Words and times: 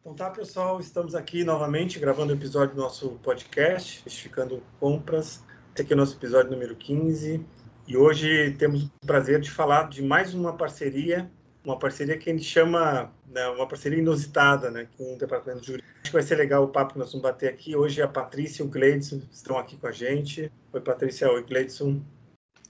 Então 0.00 0.14
tá, 0.14 0.30
pessoal, 0.30 0.80
estamos 0.80 1.14
aqui 1.14 1.44
novamente 1.44 1.98
gravando 1.98 2.32
o 2.32 2.36
episódio 2.36 2.74
do 2.74 2.82
nosso 2.82 3.10
podcast, 3.22 4.02
Justificando 4.04 4.62
Compras. 4.80 5.44
Esse 5.72 5.82
aqui 5.82 5.92
é 5.92 5.96
o 5.96 5.98
nosso 5.98 6.16
episódio 6.16 6.50
número 6.50 6.74
15. 6.74 7.44
E 7.86 7.96
hoje 7.96 8.52
temos 8.58 8.84
o 8.84 9.06
prazer 9.06 9.40
de 9.40 9.50
falar 9.50 9.88
de 9.88 10.02
mais 10.02 10.34
uma 10.34 10.52
parceria, 10.52 11.30
uma 11.64 11.78
parceria 11.78 12.18
que 12.18 12.28
a 12.28 12.32
gente 12.32 12.44
chama, 12.44 13.12
né, 13.26 13.46
uma 13.48 13.66
parceria 13.66 13.98
inusitada, 13.98 14.70
né, 14.70 14.88
com 14.96 15.14
o 15.14 15.18
Departamento 15.18 15.64
Jurídico. 15.64 15.88
Acho 16.02 16.10
que 16.10 16.12
vai 16.12 16.22
ser 16.22 16.36
legal 16.36 16.64
o 16.64 16.68
papo 16.68 16.94
que 16.94 16.98
nós 16.98 17.12
vamos 17.12 17.22
bater 17.22 17.48
aqui. 17.48 17.76
Hoje 17.76 18.02
a 18.02 18.08
Patrícia 18.08 18.62
e 18.62 18.66
o 18.66 18.68
Gleidson 18.68 19.22
estão 19.30 19.56
aqui 19.56 19.76
com 19.76 19.86
a 19.86 19.92
gente. 19.92 20.50
Oi, 20.72 20.80
Patrícia. 20.80 21.30
Oi, 21.30 21.42
Gleidson. 21.44 22.00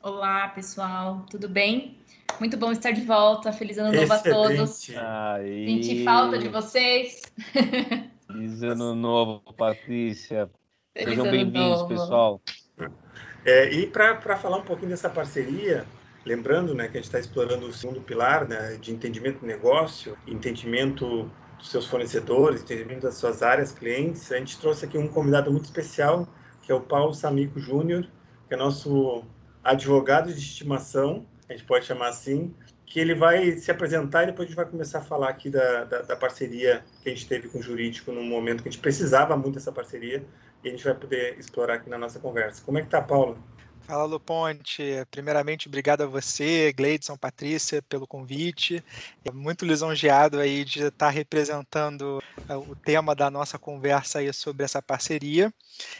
Olá, 0.02 0.48
pessoal. 0.48 1.24
Tudo 1.30 1.48
bem? 1.48 1.98
Muito 2.38 2.56
bom 2.56 2.72
estar 2.72 2.90
de 2.90 3.02
volta. 3.02 3.52
Feliz 3.52 3.78
ano 3.78 3.92
novo 3.92 4.12
a 4.12 4.18
todos. 4.18 4.90
Aí. 4.90 5.66
Senti 5.66 6.04
falta 6.04 6.38
de 6.38 6.48
vocês. 6.48 7.22
Feliz 8.26 8.62
ano 8.62 8.94
novo, 8.94 9.40
Patrícia. 9.54 10.50
Feliz 10.92 11.10
Sejam 11.10 11.30
bem-vindos, 11.30 11.82
pessoal. 11.84 12.40
É, 13.44 13.72
e 13.72 13.86
para 13.86 14.36
falar 14.36 14.58
um 14.58 14.64
pouquinho 14.64 14.90
dessa 14.90 15.08
parceria, 15.08 15.86
lembrando 16.24 16.74
né, 16.74 16.84
que 16.84 16.96
a 16.96 17.00
gente 17.00 17.04
está 17.04 17.18
explorando 17.18 17.66
o 17.66 17.72
segundo 17.72 18.00
pilar 18.00 18.48
né, 18.48 18.76
de 18.80 18.92
entendimento 18.92 19.40
do 19.40 19.46
negócio, 19.46 20.16
entendimento 20.26 21.30
dos 21.58 21.70
seus 21.70 21.86
fornecedores, 21.86 22.62
entendimento 22.62 23.02
das 23.02 23.14
suas 23.14 23.42
áreas 23.42 23.72
clientes, 23.72 24.30
a 24.32 24.38
gente 24.38 24.58
trouxe 24.58 24.84
aqui 24.84 24.98
um 24.98 25.08
convidado 25.08 25.50
muito 25.50 25.64
especial, 25.64 26.28
que 26.62 26.70
é 26.70 26.74
o 26.74 26.80
Paulo 26.80 27.14
Samico 27.14 27.58
Júnior, 27.60 28.06
que 28.48 28.54
é 28.54 28.56
nosso 28.56 29.24
advogado 29.62 30.32
de 30.32 30.38
estimação, 30.38 31.26
a 31.48 31.52
gente 31.52 31.64
pode 31.64 31.84
chamar 31.84 32.08
assim, 32.08 32.54
que 32.86 33.00
ele 33.00 33.14
vai 33.14 33.52
se 33.52 33.70
apresentar 33.70 34.24
e 34.24 34.26
depois 34.26 34.46
a 34.46 34.48
gente 34.48 34.56
vai 34.56 34.66
começar 34.66 34.98
a 34.98 35.02
falar 35.02 35.30
aqui 35.30 35.48
da, 35.48 35.84
da, 35.84 36.02
da 36.02 36.16
parceria 36.16 36.84
que 37.02 37.08
a 37.08 37.14
gente 37.14 37.26
teve 37.26 37.48
com 37.48 37.58
o 37.58 37.62
jurídico 37.62 38.12
num 38.12 38.24
momento 38.24 38.62
que 38.62 38.68
a 38.68 38.72
gente 38.72 38.82
precisava 38.82 39.36
muito 39.36 39.54
dessa 39.54 39.72
parceria 39.72 40.22
e 40.62 40.68
a 40.68 40.70
gente 40.70 40.84
vai 40.84 40.94
poder 40.94 41.38
explorar 41.38 41.74
aqui 41.74 41.88
na 41.88 41.96
nossa 41.96 42.18
conversa. 42.18 42.62
Como 42.62 42.78
é 42.78 42.82
que 42.82 42.88
tá, 42.88 43.00
Paulo? 43.00 43.38
Fala, 43.86 44.04
Luponte. 44.04 44.82
Primeiramente, 45.10 45.68
obrigado 45.68 46.02
a 46.02 46.06
você, 46.06 46.72
Gleidson, 46.72 47.16
Patrícia, 47.16 47.82
pelo 47.82 48.06
convite. 48.06 48.82
É 49.24 49.30
muito 49.32 49.64
lisonjeado 49.66 50.38
aí 50.38 50.64
de 50.64 50.84
estar 50.84 51.10
representando 51.10 52.22
eh, 52.48 52.56
o 52.56 52.76
tema 52.76 53.14
da 53.14 53.30
nossa 53.30 53.58
conversa 53.58 54.20
aí 54.20 54.32
sobre 54.32 54.64
essa 54.64 54.80
parceria. 54.80 55.52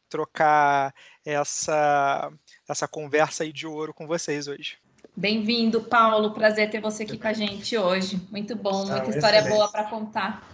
trocar 0.10 0.94
essa, 1.26 2.32
essa 2.68 2.88
conversa 2.88 3.44
aí 3.44 3.54
de 3.54 3.68
ouro 3.68 3.94
com 3.94 4.08
vocês 4.08 4.48
hoje. 4.48 4.78
Bem-vindo, 5.16 5.82
Paulo. 5.82 6.32
Prazer 6.34 6.70
ter 6.70 6.80
você 6.80 7.04
aqui 7.04 7.18
com 7.18 7.28
a 7.28 7.34
gente 7.34 7.78
hoje. 7.78 8.20
Muito 8.32 8.56
bom, 8.56 8.84
Ah, 8.90 8.96
muita 8.98 9.10
história 9.10 9.38
excelente. 9.40 9.56
boa 9.58 9.70
para 9.70 9.84
contar. 9.86 10.48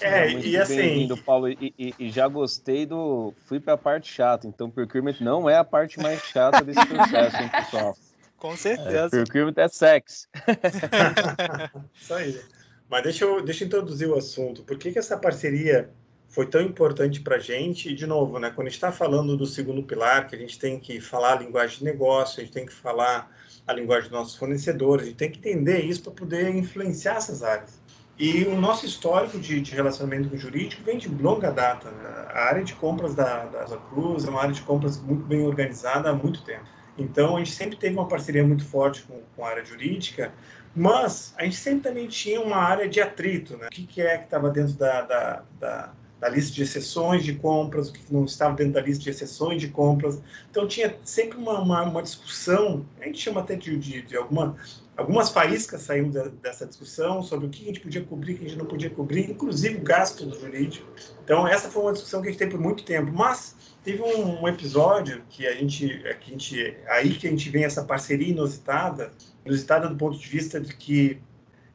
É, 0.00 0.30
Muito 0.30 0.46
e 0.46 0.56
assim- 0.56 0.76
bem-vindo, 0.76 1.16
Paulo. 1.18 1.48
E, 1.48 1.74
e- 1.78 1.94
e 1.98 2.10
já 2.10 2.26
gostei 2.26 2.86
do. 2.86 3.34
Fui 3.46 3.60
para 3.60 3.74
a 3.74 3.78
parte 3.78 4.10
chata, 4.10 4.46
então 4.46 4.70
procurement 4.70 5.16
não 5.20 5.50
é 5.50 5.56
a 5.56 5.64
parte 5.64 5.98
mais 6.00 6.22
chata 6.22 6.64
desse 6.64 6.80
processo, 6.86 7.36
hein, 7.42 7.50
pessoal? 7.50 7.96
Com 8.38 8.52
É, 8.54 8.56
certeza. 8.56 9.10
procurement 9.10 9.54
é 9.58 9.68
sexy. 9.68 10.26
Isso 12.00 12.14
aí. 12.14 12.40
Mas 12.88 13.02
deixa 13.02 13.24
eu, 13.24 13.42
deixa 13.44 13.64
eu 13.64 13.66
introduzir 13.66 14.08
o 14.08 14.16
assunto. 14.16 14.62
Por 14.64 14.78
que, 14.78 14.92
que 14.92 14.98
essa 14.98 15.16
parceria 15.18 15.90
foi 16.30 16.46
tão 16.46 16.62
importante 16.62 17.20
para 17.20 17.36
a 17.36 17.38
gente? 17.40 17.90
E, 17.90 17.94
de 17.94 18.06
novo, 18.06 18.38
né, 18.38 18.50
quando 18.50 18.68
a 18.68 18.70
gente 18.70 18.76
está 18.76 18.92
falando 18.92 19.36
do 19.36 19.44
segundo 19.44 19.82
pilar, 19.82 20.28
que 20.28 20.36
a 20.36 20.38
gente 20.38 20.58
tem 20.58 20.78
que 20.78 21.00
falar 21.00 21.32
a 21.32 21.40
linguagem 21.40 21.78
de 21.78 21.84
negócio, 21.84 22.40
a 22.40 22.44
gente 22.44 22.52
tem 22.52 22.64
que 22.64 22.72
falar 22.72 23.30
a 23.66 23.72
linguagem 23.72 24.08
dos 24.08 24.18
nossos 24.18 24.36
fornecedores, 24.36 25.04
a 25.04 25.08
gente 25.08 25.16
tem 25.16 25.30
que 25.30 25.38
entender 25.38 25.80
isso 25.80 26.02
para 26.02 26.12
poder 26.12 26.54
influenciar 26.54 27.16
essas 27.16 27.42
áreas. 27.42 27.80
E 28.16 28.44
o 28.44 28.54
nosso 28.54 28.86
histórico 28.86 29.40
de, 29.40 29.60
de 29.60 29.74
relacionamento 29.74 30.28
com 30.28 30.36
o 30.36 30.38
jurídico 30.38 30.82
vem 30.84 30.98
de 30.98 31.08
longa 31.08 31.50
data. 31.50 31.90
né? 31.90 32.26
A 32.28 32.44
área 32.44 32.62
de 32.62 32.74
compras 32.74 33.14
da, 33.14 33.46
da 33.46 33.62
Asa 33.62 33.78
Cruz 33.78 34.24
é 34.24 34.30
uma 34.30 34.42
área 34.42 34.52
de 34.52 34.62
compras 34.62 35.00
muito 35.00 35.24
bem 35.24 35.40
organizada 35.44 36.10
há 36.10 36.12
muito 36.12 36.42
tempo. 36.42 36.64
Então, 36.96 37.36
a 37.36 37.38
gente 37.38 37.52
sempre 37.52 37.76
teve 37.76 37.94
uma 37.94 38.06
parceria 38.06 38.46
muito 38.46 38.64
forte 38.64 39.02
com, 39.02 39.20
com 39.34 39.44
a 39.44 39.48
área 39.48 39.64
jurídica, 39.64 40.32
mas 40.76 41.34
a 41.36 41.44
gente 41.44 41.56
sempre 41.56 41.80
também 41.80 42.06
tinha 42.06 42.40
uma 42.40 42.58
área 42.58 42.88
de 42.88 43.00
atrito, 43.00 43.56
né? 43.56 43.66
O 43.66 43.70
que, 43.70 43.86
que 43.86 44.02
é 44.02 44.18
que 44.18 44.24
estava 44.24 44.50
dentro 44.50 44.74
da, 44.74 45.00
da, 45.00 45.42
da, 45.58 45.92
da 46.20 46.28
lista 46.28 46.52
de 46.52 46.62
exceções 46.62 47.24
de 47.24 47.34
compras, 47.34 47.88
o 47.88 47.92
que 47.92 48.00
não 48.12 48.24
estava 48.26 48.54
dentro 48.54 48.74
da 48.74 48.82
lista 48.82 49.02
de 49.02 49.10
exceções 49.10 49.60
de 49.60 49.68
compras. 49.68 50.20
Então, 50.50 50.68
tinha 50.68 50.94
sempre 51.02 51.38
uma, 51.38 51.58
uma, 51.60 51.82
uma 51.82 52.02
discussão, 52.02 52.86
a 53.00 53.06
gente 53.06 53.18
chama 53.18 53.40
até 53.40 53.56
de, 53.56 53.76
de, 53.78 54.02
de 54.02 54.16
alguma, 54.16 54.54
algumas 54.96 55.30
faíscas 55.30 55.80
saíram 55.80 56.10
da- 56.10 56.28
dessa 56.28 56.66
discussão 56.66 57.22
sobre 57.22 57.46
o 57.46 57.50
que 57.50 57.62
a 57.62 57.66
gente 57.68 57.80
podia 57.80 58.04
cobrir, 58.04 58.34
o 58.34 58.38
que 58.38 58.44
a 58.44 58.48
gente 58.48 58.58
não 58.58 58.66
podia 58.66 58.90
cobrir, 58.90 59.30
inclusive 59.30 59.76
o 59.76 59.82
gasto 59.82 60.26
do 60.26 60.38
jurídico. 60.38 60.86
Então, 61.24 61.48
essa 61.48 61.70
foi 61.70 61.82
uma 61.82 61.92
discussão 61.92 62.20
que 62.20 62.28
a 62.28 62.30
gente 62.30 62.38
teve 62.38 62.50
por 62.50 62.60
muito 62.60 62.84
tempo, 62.84 63.10
mas 63.12 63.56
teve 63.82 64.02
um, 64.02 64.42
um 64.42 64.48
episódio 64.48 65.22
que 65.30 65.46
a 65.46 65.54
gente, 65.54 65.90
é 66.04 66.12
que 66.12 66.28
a 66.28 66.32
gente, 66.32 66.76
aí 66.86 67.14
que 67.14 67.26
a 67.26 67.30
gente 67.30 67.48
vem 67.48 67.64
essa 67.64 67.82
parceria 67.82 68.28
inusitada, 68.28 69.10
inusitada 69.46 69.88
do 69.88 69.96
ponto 69.96 70.18
de 70.18 70.28
vista 70.28 70.60
de 70.60 70.76
que 70.76 71.18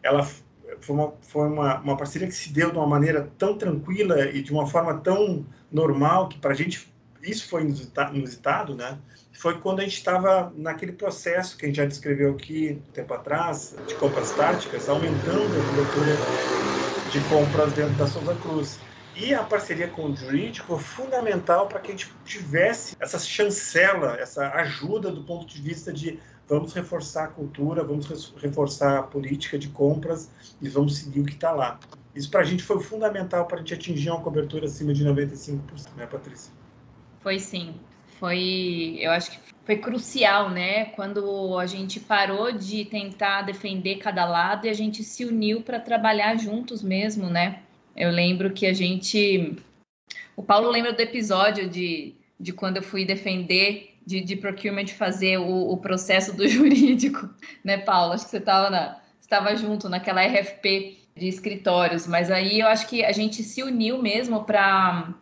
ela 0.03 0.23
foi 0.85 0.95
uma, 0.95 1.13
foi 1.21 1.47
uma, 1.47 1.79
uma 1.79 1.97
parceria 1.97 2.27
que 2.27 2.33
se 2.33 2.53
deu 2.53 2.71
de 2.71 2.77
uma 2.77 2.85
maneira 2.85 3.29
tão 3.37 3.57
tranquila 3.57 4.29
e 4.29 4.41
de 4.41 4.51
uma 4.51 4.67
forma 4.67 4.99
tão 4.99 5.45
normal 5.71 6.29
que 6.29 6.37
para 6.37 6.51
a 6.51 6.55
gente 6.55 6.93
isso 7.23 7.47
foi 7.49 7.63
inusita- 7.63 8.11
inusitado, 8.13 8.75
né? 8.75 8.99
Foi 9.33 9.59
quando 9.59 9.79
a 9.79 9.83
gente 9.83 9.95
estava 9.95 10.53
naquele 10.55 10.91
processo 10.91 11.57
que 11.57 11.65
a 11.65 11.67
gente 11.67 11.77
já 11.77 11.85
descreveu 11.85 12.33
aqui 12.33 12.79
um 12.87 12.91
tempo 12.91 13.13
atrás, 13.15 13.81
de 13.83 13.95
compras 13.95 14.31
táticas, 14.31 14.87
aumentando 14.87 15.59
a 15.59 15.63
cobertura 15.63 16.29
de 17.03 17.23
compras 17.23 17.73
dentro 17.73 17.95
da 17.95 18.05
Souza 18.05 18.35
Cruz. 18.35 18.79
E 19.13 19.33
a 19.33 19.43
parceria 19.43 19.87
com 19.87 20.11
o 20.11 20.15
jurídico 20.15 20.77
foi 20.77 21.05
fundamental 21.05 21.67
para 21.67 21.79
que 21.79 21.91
a 21.91 21.95
gente 21.95 22.13
tivesse 22.23 22.95
essa 22.99 23.17
chancela, 23.17 24.17
essa 24.19 24.51
ajuda 24.51 25.11
do 25.11 25.23
ponto 25.23 25.47
de 25.47 25.61
vista 25.61 25.91
de 25.91 26.19
vamos 26.47 26.73
reforçar 26.73 27.25
a 27.25 27.27
cultura, 27.27 27.83
vamos 27.83 28.33
reforçar 28.37 28.99
a 28.99 29.03
política 29.03 29.57
de 29.57 29.69
compras 29.69 30.29
e 30.61 30.69
vamos 30.69 30.97
seguir 30.97 31.21
o 31.21 31.25
que 31.25 31.33
está 31.33 31.51
lá. 31.51 31.79
Isso 32.15 32.29
para 32.29 32.41
a 32.41 32.43
gente 32.43 32.63
foi 32.63 32.81
fundamental 32.81 33.45
para 33.45 33.57
a 33.57 33.59
gente 33.59 33.73
atingir 33.73 34.09
uma 34.09 34.21
cobertura 34.21 34.65
acima 34.65 34.93
de 34.93 35.03
95%, 35.05 35.59
né, 35.97 36.05
Patrícia? 36.05 36.53
Foi 37.19 37.39
sim. 37.39 37.75
Foi, 38.19 38.97
eu 38.99 39.11
acho 39.11 39.31
que 39.31 39.39
foi 39.65 39.77
crucial, 39.77 40.49
né? 40.49 40.85
Quando 40.85 41.57
a 41.57 41.65
gente 41.65 41.99
parou 41.99 42.51
de 42.51 42.85
tentar 42.85 43.41
defender 43.41 43.97
cada 43.97 44.23
lado 44.25 44.67
e 44.67 44.69
a 44.69 44.73
gente 44.73 45.03
se 45.03 45.25
uniu 45.25 45.61
para 45.61 45.79
trabalhar 45.79 46.37
juntos 46.37 46.81
mesmo, 46.81 47.29
né? 47.29 47.63
Eu 47.95 48.11
lembro 48.11 48.53
que 48.53 48.65
a 48.65 48.73
gente. 48.73 49.57
O 50.35 50.43
Paulo 50.43 50.69
lembra 50.69 50.93
do 50.93 50.99
episódio 50.99 51.67
de, 51.67 52.15
de 52.39 52.53
quando 52.53 52.77
eu 52.77 52.83
fui 52.83 53.05
defender 53.05 53.94
de, 54.05 54.21
de 54.21 54.35
procurement 54.35 54.87
fazer 54.87 55.37
o, 55.37 55.71
o 55.71 55.77
processo 55.77 56.35
do 56.35 56.47
jurídico, 56.49 57.29
né, 57.63 57.77
Paulo? 57.77 58.13
Acho 58.13 58.25
que 58.25 58.31
você 58.31 58.37
estava 58.37 59.01
estava 59.19 59.55
junto 59.55 59.89
naquela 59.89 60.21
RFP 60.21 60.99
de 61.15 61.27
escritórios, 61.27 62.05
mas 62.05 62.29
aí 62.29 62.59
eu 62.59 62.67
acho 62.67 62.87
que 62.87 63.03
a 63.03 63.11
gente 63.11 63.41
se 63.43 63.63
uniu 63.63 64.01
mesmo 64.01 64.43
para 64.43 65.15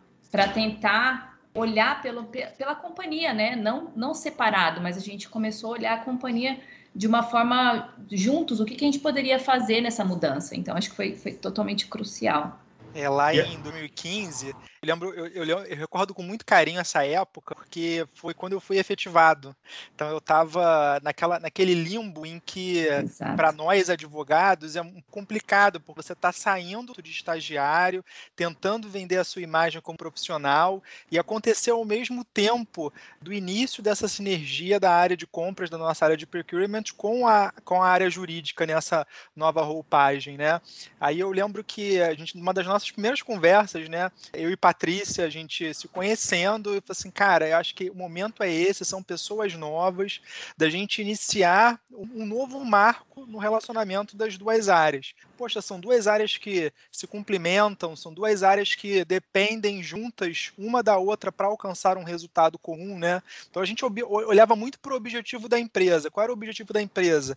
tentar 0.52 1.38
olhar 1.54 2.02
pelo, 2.02 2.24
pe- 2.24 2.46
pela 2.58 2.74
companhia, 2.74 3.32
né? 3.32 3.56
Não, 3.56 3.92
não 3.96 4.12
separado, 4.14 4.80
mas 4.80 4.96
a 4.96 5.00
gente 5.00 5.28
começou 5.28 5.70
a 5.70 5.78
olhar 5.78 5.94
a 5.94 6.04
companhia 6.04 6.60
de 6.94 7.06
uma 7.06 7.22
forma 7.22 7.94
juntos, 8.10 8.60
o 8.60 8.64
que, 8.64 8.74
que 8.74 8.84
a 8.84 8.88
gente 8.88 9.00
poderia 9.00 9.38
fazer 9.38 9.80
nessa 9.80 10.04
mudança. 10.04 10.54
Então, 10.56 10.76
acho 10.76 10.90
que 10.90 10.96
foi, 10.96 11.16
foi 11.16 11.32
totalmente 11.32 11.86
crucial. 11.86 12.60
É, 12.94 13.08
lá 13.08 13.30
yeah. 13.30 13.52
em 13.52 13.60
2015, 13.60 14.48
eu 14.48 14.56
lembro, 14.82 15.14
eu, 15.14 15.26
eu, 15.26 15.44
eu, 15.44 15.76
recordo 15.76 16.12
com 16.12 16.22
muito 16.22 16.44
carinho 16.44 16.78
essa 16.78 17.04
época, 17.04 17.54
porque 17.54 18.06
foi 18.14 18.34
quando 18.34 18.52
eu 18.52 18.60
fui 18.60 18.78
efetivado. 18.78 19.56
Então 19.94 20.08
eu 20.10 20.18
estava 20.18 21.00
naquela, 21.02 21.40
naquele 21.40 21.74
limbo 21.74 22.26
em 22.26 22.38
que, 22.38 22.86
para 23.34 23.50
nós 23.50 23.88
advogados, 23.88 24.76
é 24.76 24.82
complicado, 25.10 25.80
porque 25.80 26.02
você 26.02 26.12
está 26.12 26.30
saindo 26.32 26.94
de 27.02 27.10
estagiário, 27.10 28.04
tentando 28.36 28.88
vender 28.88 29.16
a 29.16 29.24
sua 29.24 29.42
imagem 29.42 29.80
como 29.80 29.96
profissional, 29.96 30.82
e 31.10 31.18
aconteceu 31.18 31.76
ao 31.76 31.84
mesmo 31.84 32.22
tempo 32.22 32.92
do 33.20 33.32
início 33.32 33.82
dessa 33.82 34.06
sinergia 34.06 34.78
da 34.78 34.92
área 34.92 35.16
de 35.16 35.26
compras, 35.26 35.70
da 35.70 35.78
nossa 35.78 36.04
área 36.04 36.16
de 36.16 36.26
procurement, 36.26 36.84
com 36.96 37.26
a, 37.26 37.52
com 37.64 37.82
a 37.82 37.88
área 37.88 38.10
jurídica 38.10 38.66
nessa 38.66 39.06
nova 39.34 39.62
roupagem, 39.62 40.36
né? 40.36 40.60
Aí 41.00 41.20
eu 41.20 41.30
lembro 41.30 41.64
que 41.64 42.00
a 42.00 42.14
gente, 42.14 42.36
uma 42.36 42.52
das 42.52 42.66
nossas 42.66 42.83
primeiras 42.90 43.22
conversas, 43.22 43.88
né, 43.88 44.10
eu 44.32 44.50
e 44.50 44.56
Patrícia, 44.56 45.24
a 45.24 45.30
gente 45.30 45.72
se 45.74 45.88
conhecendo, 45.88 46.70
e 46.70 46.80
falei 46.80 46.84
assim, 46.90 47.10
cara, 47.10 47.48
eu 47.48 47.56
acho 47.56 47.74
que 47.74 47.90
o 47.90 47.94
momento 47.94 48.42
é 48.42 48.52
esse, 48.52 48.84
são 48.84 49.02
pessoas 49.02 49.54
novas, 49.54 50.20
da 50.56 50.68
gente 50.68 51.02
iniciar 51.02 51.80
um 51.90 52.26
novo 52.26 52.64
marco 52.64 53.26
no 53.26 53.38
relacionamento 53.38 54.16
das 54.16 54.36
duas 54.36 54.68
áreas. 54.68 55.14
Poxa, 55.36 55.60
são 55.60 55.80
duas 55.80 56.06
áreas 56.06 56.36
que 56.36 56.72
se 56.92 57.06
complementam, 57.06 57.96
são 57.96 58.14
duas 58.14 58.42
áreas 58.44 58.74
que 58.74 59.04
dependem 59.04 59.82
juntas 59.82 60.52
uma 60.56 60.82
da 60.82 60.96
outra 60.96 61.32
para 61.32 61.48
alcançar 61.48 61.96
um 61.98 62.04
resultado 62.04 62.56
comum, 62.56 62.98
né? 62.98 63.20
Então 63.50 63.60
a 63.60 63.66
gente 63.66 63.84
olhava 63.84 64.54
muito 64.54 64.78
para 64.78 64.92
o 64.92 64.96
objetivo 64.96 65.48
da 65.48 65.58
empresa. 65.58 66.10
Qual 66.10 66.22
era 66.22 66.32
o 66.32 66.36
objetivo 66.36 66.72
da 66.72 66.80
empresa? 66.80 67.36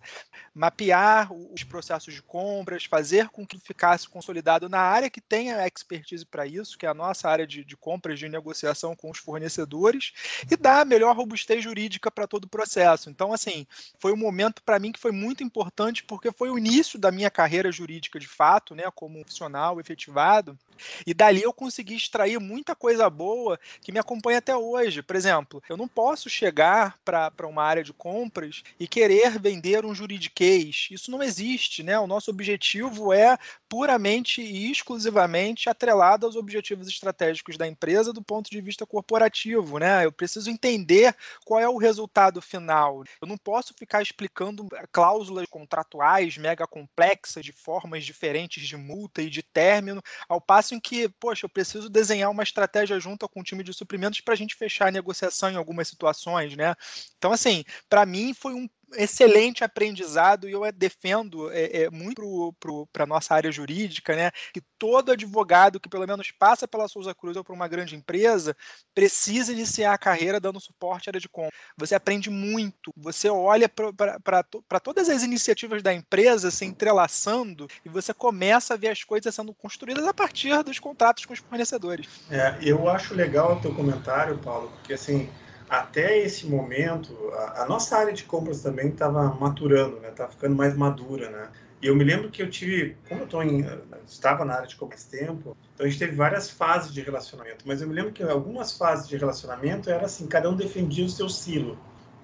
Mapear 0.54 1.34
os 1.34 1.64
processos 1.64 2.14
de 2.14 2.22
compras, 2.22 2.86
fazer 2.86 3.30
com 3.30 3.46
que 3.46 3.60
ficasse 3.60 4.08
consolidado 4.08 4.70
na 4.70 4.80
área 4.80 5.10
que 5.10 5.22
tenha 5.22 5.66
expertise 5.66 6.26
para 6.26 6.46
isso, 6.46 6.78
que 6.78 6.86
é 6.86 6.90
a 6.90 6.94
nossa 6.94 7.28
área 7.28 7.48
de, 7.48 7.64
de 7.64 7.76
compras, 7.76 8.20
de 8.20 8.30
negociação 8.30 8.96
com 8.96 9.10
os 9.10 9.18
fornecedores, 9.18 10.14
e 10.50 10.56
dar 10.56 10.82
a 10.82 10.86
melhor 10.86 11.16
robustez 11.16 11.64
jurídica 11.64 12.12
para 12.12 12.28
todo 12.28 12.46
o 12.46 12.50
processo. 12.50 13.10
Então, 13.10 13.34
assim, 13.34 13.66
foi 13.98 14.14
um 14.14 14.18
momento 14.18 14.62
para 14.62 14.78
mim 14.78 14.92
que 14.92 15.00
foi 15.00 15.12
muito 15.12 15.44
importante, 15.44 16.04
porque 16.04 16.32
foi 16.32 16.52
o 16.52 16.58
início 16.58 17.00
da 17.00 17.12
minha 17.12 17.32
carreira 17.32 17.72
jurídica 17.72 17.87
de 17.88 18.28
fato, 18.28 18.76
né, 18.76 18.84
como 18.94 19.20
profissional 19.38 19.80
efetivado, 19.80 20.58
e 21.06 21.14
dali 21.14 21.42
eu 21.42 21.54
consegui 21.54 21.96
extrair 21.96 22.40
muita 22.40 22.76
coisa 22.76 23.10
boa 23.10 23.60
que 23.82 23.92
me 23.92 24.00
acompanha 24.00 24.38
até 24.38 24.56
hoje. 24.56 25.02
Por 25.02 25.16
exemplo, 25.16 25.62
eu 25.70 25.78
não 25.78 25.88
posso 25.88 26.30
chegar 26.30 26.98
para 27.04 27.48
uma 27.48 27.64
área 27.64 27.84
de 27.84 27.94
compras 27.94 28.64
e 28.80 28.88
querer 28.88 29.40
vender 29.40 29.86
um 29.86 29.96
juridiquês. 29.96 30.88
Isso 30.92 31.10
não 31.12 31.24
existe, 31.24 31.84
né? 31.84 32.00
O 32.00 32.08
nosso 32.08 32.30
objetivo 32.30 33.12
é 33.12 33.38
puramente 33.68 34.42
e 34.42 34.72
exclusivamente 34.72 35.70
atrelado 35.70 36.26
aos 36.26 36.36
objetivos 36.36 36.88
estratégicos 36.88 37.58
da 37.58 37.68
empresa 37.68 38.14
do 38.14 38.22
ponto 38.22 38.50
de 38.50 38.62
vista 38.62 38.86
corporativo, 38.86 39.78
né? 39.78 40.06
Eu 40.06 40.12
preciso 40.12 40.50
entender 40.50 41.16
qual 41.44 41.60
é 41.60 41.68
o 41.68 41.78
resultado 41.78 42.42
final. 42.42 43.04
Eu 43.22 43.28
não 43.28 43.38
posso 43.38 43.74
ficar 43.74 44.02
explicando 44.02 44.68
cláusulas 44.92 45.48
contratuais 45.50 46.38
mega 46.38 46.66
complexas 46.68 47.44
de 47.44 47.52
formas 47.82 48.04
diferentes 48.04 48.68
de 48.68 48.76
multa 48.76 49.22
e 49.22 49.30
de 49.30 49.44
término, 49.44 50.02
ao 50.28 50.42
passo 50.42 50.74
em 50.74 50.80
que, 50.80 51.08
poxa, 51.20 51.46
eu 51.46 51.50
preciso 51.50 51.90
desenhar 51.90 52.32
uma 52.32 52.44
estratégia 52.44 53.00
junto 53.00 53.30
com 53.30 53.42
o 53.42 53.44
time 53.44 53.64
de 53.64 53.74
suprimentos 53.74 54.20
para 54.22 54.34
a 54.34 54.38
gente 54.38 54.56
fechar 54.56 54.88
a 54.88 54.92
negociação 54.92 55.52
em 55.52 55.56
algumas 55.56 55.88
situações, 55.88 56.56
né? 56.56 56.74
Então, 57.18 57.32
assim, 57.32 57.64
para 57.88 58.06
mim 58.06 58.34
foi 58.34 58.54
um 58.54 58.68
excelente 58.96 59.64
aprendizado 59.64 60.48
e 60.48 60.52
eu 60.52 60.62
defendo 60.72 61.52
é, 61.52 61.84
é, 61.84 61.90
muito 61.90 62.56
para 62.92 63.04
a 63.04 63.08
nossa 63.08 63.34
área 63.34 63.52
jurídica, 63.52 64.16
né, 64.16 64.32
que 64.54 64.62
todo 64.78 65.12
advogado 65.12 65.80
que 65.80 65.90
pelo 65.90 66.08
menos 66.08 66.32
passa 66.32 66.68
pela 66.68 66.88
Souza 66.88 67.14
Cruz 67.14 67.36
ou 67.36 67.44
por 67.44 67.54
uma 67.54 67.68
grande 67.68 67.96
empresa 67.96 68.56
precisa 68.94 69.52
iniciar 69.52 69.94
a 69.94 69.98
carreira 69.98 70.40
dando 70.40 70.60
suporte 70.60 71.10
à 71.10 71.12
área 71.12 71.20
de 71.20 71.30
compra. 71.30 71.52
Você 71.78 71.96
aprende 71.96 72.30
muito, 72.30 72.92
você 72.96 73.30
olha 73.30 73.70
para 73.70 74.80
todas 74.80 75.10
as 75.10 75.24
iniciativas 75.24 75.82
da 75.82 75.94
empresa 75.94 76.52
se 76.52 76.66
entrelaçando 76.66 77.68
e 77.84 77.90
você 77.90 78.14
começa 78.14 78.74
a 78.74 78.78
ver 78.78 78.90
as 78.90 79.04
coisas 79.04 79.34
sendo 79.34 79.54
construídas 79.54 80.06
a 80.06 80.14
partir 80.14 80.64
dos 80.64 80.80
contratos 80.80 81.26
com 81.26 81.34
os 81.34 81.40
fornecedores. 81.40 82.08
É, 82.30 82.58
eu 82.62 82.90
acho 82.90 83.14
legal 83.14 83.58
o 83.58 83.60
teu 83.60 83.74
comentário, 83.74 84.38
Paulo, 84.38 84.72
porque 84.76 84.94
assim 84.94 85.30
até 85.70 86.20
esse 86.20 86.48
momento, 86.48 87.14
a, 87.34 87.64
a, 87.64 87.66
nossa 87.68 87.98
área 87.98 88.14
de 88.14 88.24
compras 88.24 88.62
também 88.62 88.90
estava 88.90 89.34
maturando, 89.36 90.00
né? 90.00 90.10
Estava 90.10 90.32
ficando 90.32 90.56
mais 90.56 90.76
madura, 90.76 91.30
né? 91.30 91.50
E 91.82 91.88
eu 91.88 91.96
me 91.96 92.04
lembro 92.04 92.32
que 92.32 92.42
eu 92.42 92.50
tive, 92.50 92.98
como 93.08 93.22
eu 93.22 93.44
em, 93.44 93.66
estava 94.08 94.44
na 94.44 94.56
área 94.56 94.68
de 94.68 94.76
compras 94.76 95.04
tempo, 95.04 95.56
então 95.74 95.86
a 95.86 95.90
gente 95.90 96.00
teve 96.00 96.16
várias 96.16 96.50
fases 96.50 96.92
de 96.92 97.02
relacionamento. 97.02 97.66
Mas 97.68 97.82
eu 97.82 97.88
me 97.88 97.94
lembro 97.94 98.12
que 98.12 98.24
algumas 98.24 98.76
fases 98.76 99.08
de 99.08 99.16
relacionamento 99.16 99.90
era 99.90 100.06
assim, 100.06 100.26
cada 100.26 100.50
um 100.50 100.56
defendia 100.56 101.06
o 101.06 101.10
seu 101.10 101.30
silo. 101.30 101.78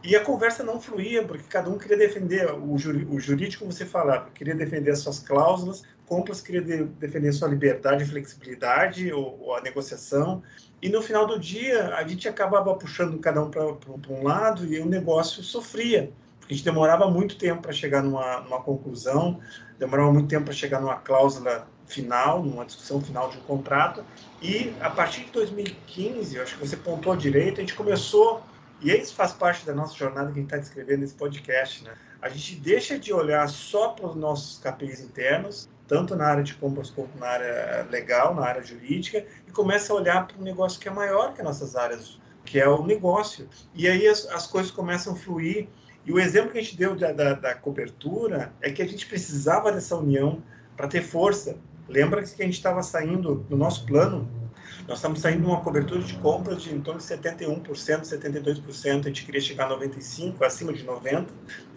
E 0.04 0.16
a 0.18 0.24
conversa 0.24 0.64
não 0.64 0.82
fluía, 0.82 1.24
porque 1.26 1.46
cada 1.48 1.70
um 1.70 1.78
queria 1.78 1.98
defender, 1.98 2.52
o, 2.52 2.74
o 2.74 3.20
jurídico 3.20 3.66
você 3.66 3.86
falava, 3.86 4.30
queria 4.32 4.54
defender 4.54 4.92
as 4.92 5.00
suas 5.00 5.20
cláusulas, 5.20 5.84
compras 6.06 6.42
queria 6.42 6.62
de, 6.62 6.84
defender 6.84 7.32
sua 7.32 7.48
liberdade 7.48 8.04
flexibilidade, 8.04 9.14
ou, 9.14 9.40
ou, 9.42 9.56
a 9.56 9.62
negociação, 9.62 10.44
e 10.82 10.90
no 10.90 11.02
final 11.02 11.26
do 11.26 11.40
dia, 11.40 11.96
a 11.96 12.06
gente 12.06 12.28
acabava 12.28 12.76
puxando 12.76 13.18
cada 13.20 13.42
um 13.42 13.50
para 13.50 13.64
um 14.10 14.24
lado 14.24 14.66
e 14.66 14.78
o 14.82 14.86
negócio 14.86 15.42
sofria. 15.42 16.12
Porque 16.42 16.54
a 16.54 16.58
gente 16.58 16.66
demorava 16.66 17.10
muito 17.10 17.38
tempo 17.38 17.62
para 17.62 17.72
chegar 17.72 18.04
numa, 18.04 18.42
numa 18.42 18.62
conclusão, 18.62 19.40
demorava 19.80 20.12
muito 20.12 20.28
tempo 20.28 20.44
para 20.44 20.54
chegar 20.54 20.82
numa 20.82 20.98
cláusula 20.98 21.66
final, 21.88 22.44
numa 22.44 22.66
discussão 22.66 23.00
final 23.00 23.30
de 23.30 23.38
um 23.38 23.42
contrato. 23.42 24.04
E 24.42 24.74
a 24.82 24.90
partir 24.90 25.24
de 25.24 25.32
2015, 25.32 26.36
eu 26.36 26.44
acho 26.44 26.58
que 26.58 26.68
você 26.68 26.76
pontou 26.76 27.16
direito, 27.16 27.60
a 27.60 27.62
gente 27.62 27.76
começou, 27.76 28.44
e 28.82 28.92
isso 28.92 29.14
faz 29.16 29.32
parte 29.34 29.66
da 29.66 29.74
nossa 29.74 29.96
jornada 29.96 30.28
que 30.28 30.40
a 30.40 30.42
gente 30.42 30.46
está 30.46 30.58
descrevendo 30.58 31.02
nesse 31.02 31.16
podcast, 31.16 31.84
né? 31.84 31.94
A 32.22 32.30
gente 32.30 32.56
deixa 32.56 32.98
de 32.98 33.14
olhar 33.14 33.48
só 33.50 33.90
para 33.90 34.08
os 34.08 34.16
nossos 34.16 34.60
KPIs 34.60 35.02
internos 35.02 35.70
tanto 35.88 36.16
na 36.16 36.26
área 36.26 36.44
de 36.44 36.56
compras 36.56 36.90
quanto 36.90 37.18
na 37.18 37.28
área 37.28 37.88
legal, 37.90 38.34
na 38.34 38.44
área 38.44 38.64
jurídica, 38.64 39.26
e 39.48 39.52
começa 39.52 39.94
a 39.94 39.96
olhar 39.96 40.28
para 40.28 40.38
um 40.38 40.42
negócio 40.42 40.80
que 40.80 40.88
é 40.88 40.92
maior 40.92 41.34
que 41.34 41.42
as 41.42 41.46
nossas 41.46 41.76
áreas, 41.76 42.20
que 42.46 42.60
é 42.60 42.68
o 42.68 42.86
negócio. 42.86 43.48
E 43.74 43.88
aí 43.88 44.08
as, 44.08 44.26
as 44.28 44.48
coisas 44.48 44.72
começam 44.72 45.14
a 45.14 45.16
fluir. 45.16 45.68
E 46.06 46.12
o 46.12 46.20
exemplo 46.20 46.52
que 46.52 46.58
a 46.58 46.62
gente 46.62 46.78
deu 46.78 46.96
da, 46.96 47.12
da, 47.12 47.34
da 47.34 47.56
cobertura 47.56 48.52
é 48.62 48.72
que 48.72 48.82
a 48.82 48.88
gente 48.88 49.06
precisava 49.06 49.72
dessa 49.72 49.96
união 49.96 50.42
para 50.76 50.88
ter 50.88 51.02
força. 51.02 51.58
Lembra 51.88 52.24
que 52.24 52.42
a 52.42 52.46
gente 52.46 52.56
estava 52.56 52.82
saindo 52.82 53.46
no 53.50 53.56
nosso 53.56 53.86
plano 53.86 54.28
nós 54.88 54.98
estamos 54.98 55.20
saindo 55.20 55.42
de 55.42 55.46
uma 55.46 55.62
cobertura 55.62 56.02
de 56.02 56.14
compras 56.16 56.62
de 56.62 56.74
em 56.74 56.82
torno 56.82 57.00
de 57.00 57.06
71%, 57.06 58.02
72%, 58.02 59.00
a 59.00 59.04
gente 59.04 59.26
queria 59.26 59.42
chegar 59.42 59.72
a 59.72 59.78
95%, 59.78 60.42
acima 60.42 60.74
de 60.74 60.84
90%, 60.86 61.28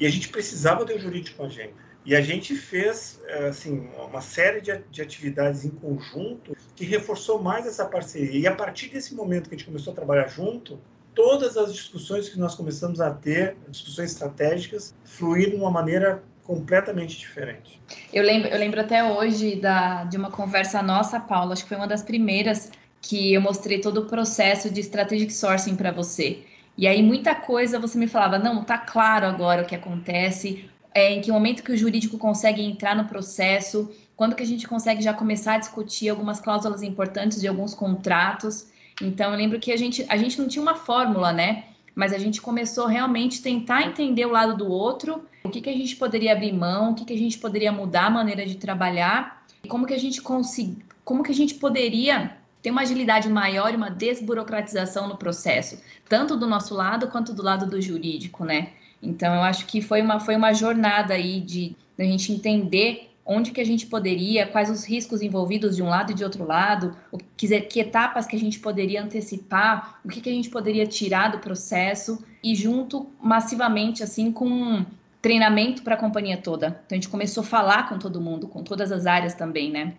e 0.00 0.06
a 0.06 0.10
gente 0.10 0.28
precisava 0.28 0.84
ter 0.84 0.94
o 0.94 0.98
jurídico 0.98 1.36
com 1.38 1.44
a 1.44 1.48
gente. 1.48 1.74
E 2.04 2.14
a 2.14 2.20
gente 2.20 2.54
fez 2.54 3.20
assim, 3.48 3.88
uma 4.08 4.20
série 4.20 4.60
de, 4.60 4.80
de 4.90 5.02
atividades 5.02 5.64
em 5.64 5.70
conjunto 5.70 6.56
que 6.76 6.84
reforçou 6.84 7.42
mais 7.42 7.66
essa 7.66 7.84
parceria. 7.84 8.38
E 8.38 8.46
a 8.46 8.54
partir 8.54 8.88
desse 8.88 9.14
momento 9.14 9.48
que 9.48 9.56
a 9.56 9.58
gente 9.58 9.66
começou 9.66 9.92
a 9.92 9.96
trabalhar 9.96 10.28
junto, 10.28 10.78
todas 11.14 11.56
as 11.56 11.72
discussões 11.72 12.28
que 12.28 12.38
nós 12.38 12.54
começamos 12.54 13.00
a 13.00 13.10
ter, 13.10 13.56
discussões 13.68 14.12
estratégicas, 14.12 14.94
fluíram 15.04 15.52
de 15.52 15.56
uma 15.56 15.70
maneira 15.70 16.22
completamente 16.44 17.18
diferente. 17.18 17.82
Eu 18.12 18.22
lembro, 18.22 18.48
eu 18.50 18.58
lembro 18.58 18.80
até 18.80 19.02
hoje 19.02 19.56
da, 19.56 20.04
de 20.04 20.16
uma 20.16 20.30
conversa 20.30 20.80
nossa, 20.80 21.18
Paula, 21.18 21.54
acho 21.54 21.64
que 21.64 21.68
foi 21.68 21.76
uma 21.76 21.88
das 21.88 22.02
primeiras 22.02 22.70
que 23.00 23.34
eu 23.34 23.40
mostrei 23.40 23.80
todo 23.80 23.98
o 23.98 24.06
processo 24.06 24.70
de 24.70 24.80
strategic 24.80 25.32
sourcing 25.32 25.76
para 25.76 25.92
você. 25.92 26.42
E 26.76 26.86
aí 26.86 27.02
muita 27.02 27.34
coisa 27.34 27.78
você 27.78 27.96
me 27.96 28.06
falava, 28.06 28.38
não, 28.38 28.62
tá 28.62 28.76
claro 28.76 29.26
agora 29.26 29.62
o 29.62 29.66
que 29.66 29.74
acontece, 29.74 30.68
é, 30.94 31.12
em 31.12 31.20
que 31.20 31.30
momento 31.30 31.62
que 31.62 31.72
o 31.72 31.76
jurídico 31.76 32.18
consegue 32.18 32.62
entrar 32.62 32.94
no 32.94 33.04
processo, 33.04 33.90
quando 34.16 34.34
que 34.34 34.42
a 34.42 34.46
gente 34.46 34.66
consegue 34.66 35.02
já 35.02 35.12
começar 35.12 35.54
a 35.54 35.58
discutir 35.58 36.08
algumas 36.08 36.40
cláusulas 36.40 36.82
importantes 36.82 37.40
de 37.40 37.46
alguns 37.46 37.74
contratos. 37.74 38.68
Então, 39.02 39.30
eu 39.30 39.36
lembro 39.36 39.60
que 39.60 39.72
a 39.72 39.76
gente, 39.76 40.06
a 40.08 40.16
gente 40.16 40.40
não 40.40 40.48
tinha 40.48 40.62
uma 40.62 40.74
fórmula, 40.74 41.32
né? 41.32 41.64
Mas 41.94 42.12
a 42.12 42.18
gente 42.18 42.40
começou 42.40 42.86
realmente 42.86 43.42
tentar 43.42 43.82
entender 43.82 44.26
o 44.26 44.30
lado 44.30 44.56
do 44.56 44.70
outro, 44.70 45.22
o 45.44 45.50
que, 45.50 45.60
que 45.60 45.70
a 45.70 45.74
gente 45.74 45.96
poderia 45.96 46.32
abrir 46.32 46.52
mão, 46.52 46.92
o 46.92 46.94
que, 46.94 47.04
que 47.04 47.12
a 47.12 47.18
gente 47.18 47.38
poderia 47.38 47.72
mudar 47.72 48.06
a 48.06 48.10
maneira 48.10 48.44
de 48.44 48.56
trabalhar, 48.56 49.44
e 49.62 49.68
como 49.68 49.86
que 49.86 49.94
a 49.94 49.98
gente 49.98 50.20
conseguir, 50.20 50.78
como 51.04 51.22
que 51.22 51.32
a 51.32 51.34
gente 51.34 51.54
poderia 51.54 52.36
ter 52.66 52.72
uma 52.72 52.82
agilidade 52.82 53.28
maior 53.28 53.72
e 53.72 53.76
uma 53.76 53.88
desburocratização 53.88 55.06
no 55.06 55.16
processo, 55.16 55.80
tanto 56.08 56.36
do 56.36 56.48
nosso 56.48 56.74
lado 56.74 57.06
quanto 57.06 57.32
do 57.32 57.40
lado 57.40 57.64
do 57.64 57.80
jurídico, 57.80 58.44
né? 58.44 58.70
Então, 59.00 59.32
eu 59.36 59.42
acho 59.42 59.66
que 59.66 59.80
foi 59.80 60.02
uma, 60.02 60.18
foi 60.18 60.34
uma 60.34 60.52
jornada 60.52 61.14
aí 61.14 61.40
de, 61.40 61.76
de 61.96 62.02
a 62.02 62.04
gente 62.04 62.32
entender 62.32 63.08
onde 63.24 63.52
que 63.52 63.60
a 63.60 63.64
gente 63.64 63.86
poderia, 63.86 64.48
quais 64.48 64.68
os 64.68 64.84
riscos 64.84 65.22
envolvidos 65.22 65.76
de 65.76 65.82
um 65.84 65.88
lado 65.88 66.10
e 66.10 66.14
de 66.16 66.24
outro 66.24 66.44
lado, 66.44 66.96
o 67.12 67.18
que, 67.36 67.60
que 67.60 67.78
etapas 67.78 68.26
que 68.26 68.34
a 68.34 68.40
gente 68.40 68.58
poderia 68.58 69.00
antecipar, 69.00 70.00
o 70.04 70.08
que, 70.08 70.20
que 70.20 70.28
a 70.28 70.32
gente 70.32 70.50
poderia 70.50 70.88
tirar 70.88 71.30
do 71.30 71.38
processo 71.38 72.20
e 72.42 72.52
junto 72.56 73.06
massivamente 73.22 74.02
assim 74.02 74.32
com 74.32 74.84
treinamento 75.22 75.84
para 75.84 75.94
a 75.94 75.98
companhia 75.98 76.36
toda. 76.36 76.80
Então 76.84 76.86
a 76.90 77.00
gente 77.00 77.08
começou 77.08 77.44
a 77.44 77.46
falar 77.46 77.88
com 77.88 77.96
todo 77.96 78.20
mundo, 78.20 78.48
com 78.48 78.64
todas 78.64 78.90
as 78.90 79.06
áreas 79.06 79.34
também, 79.34 79.70
né? 79.70 79.94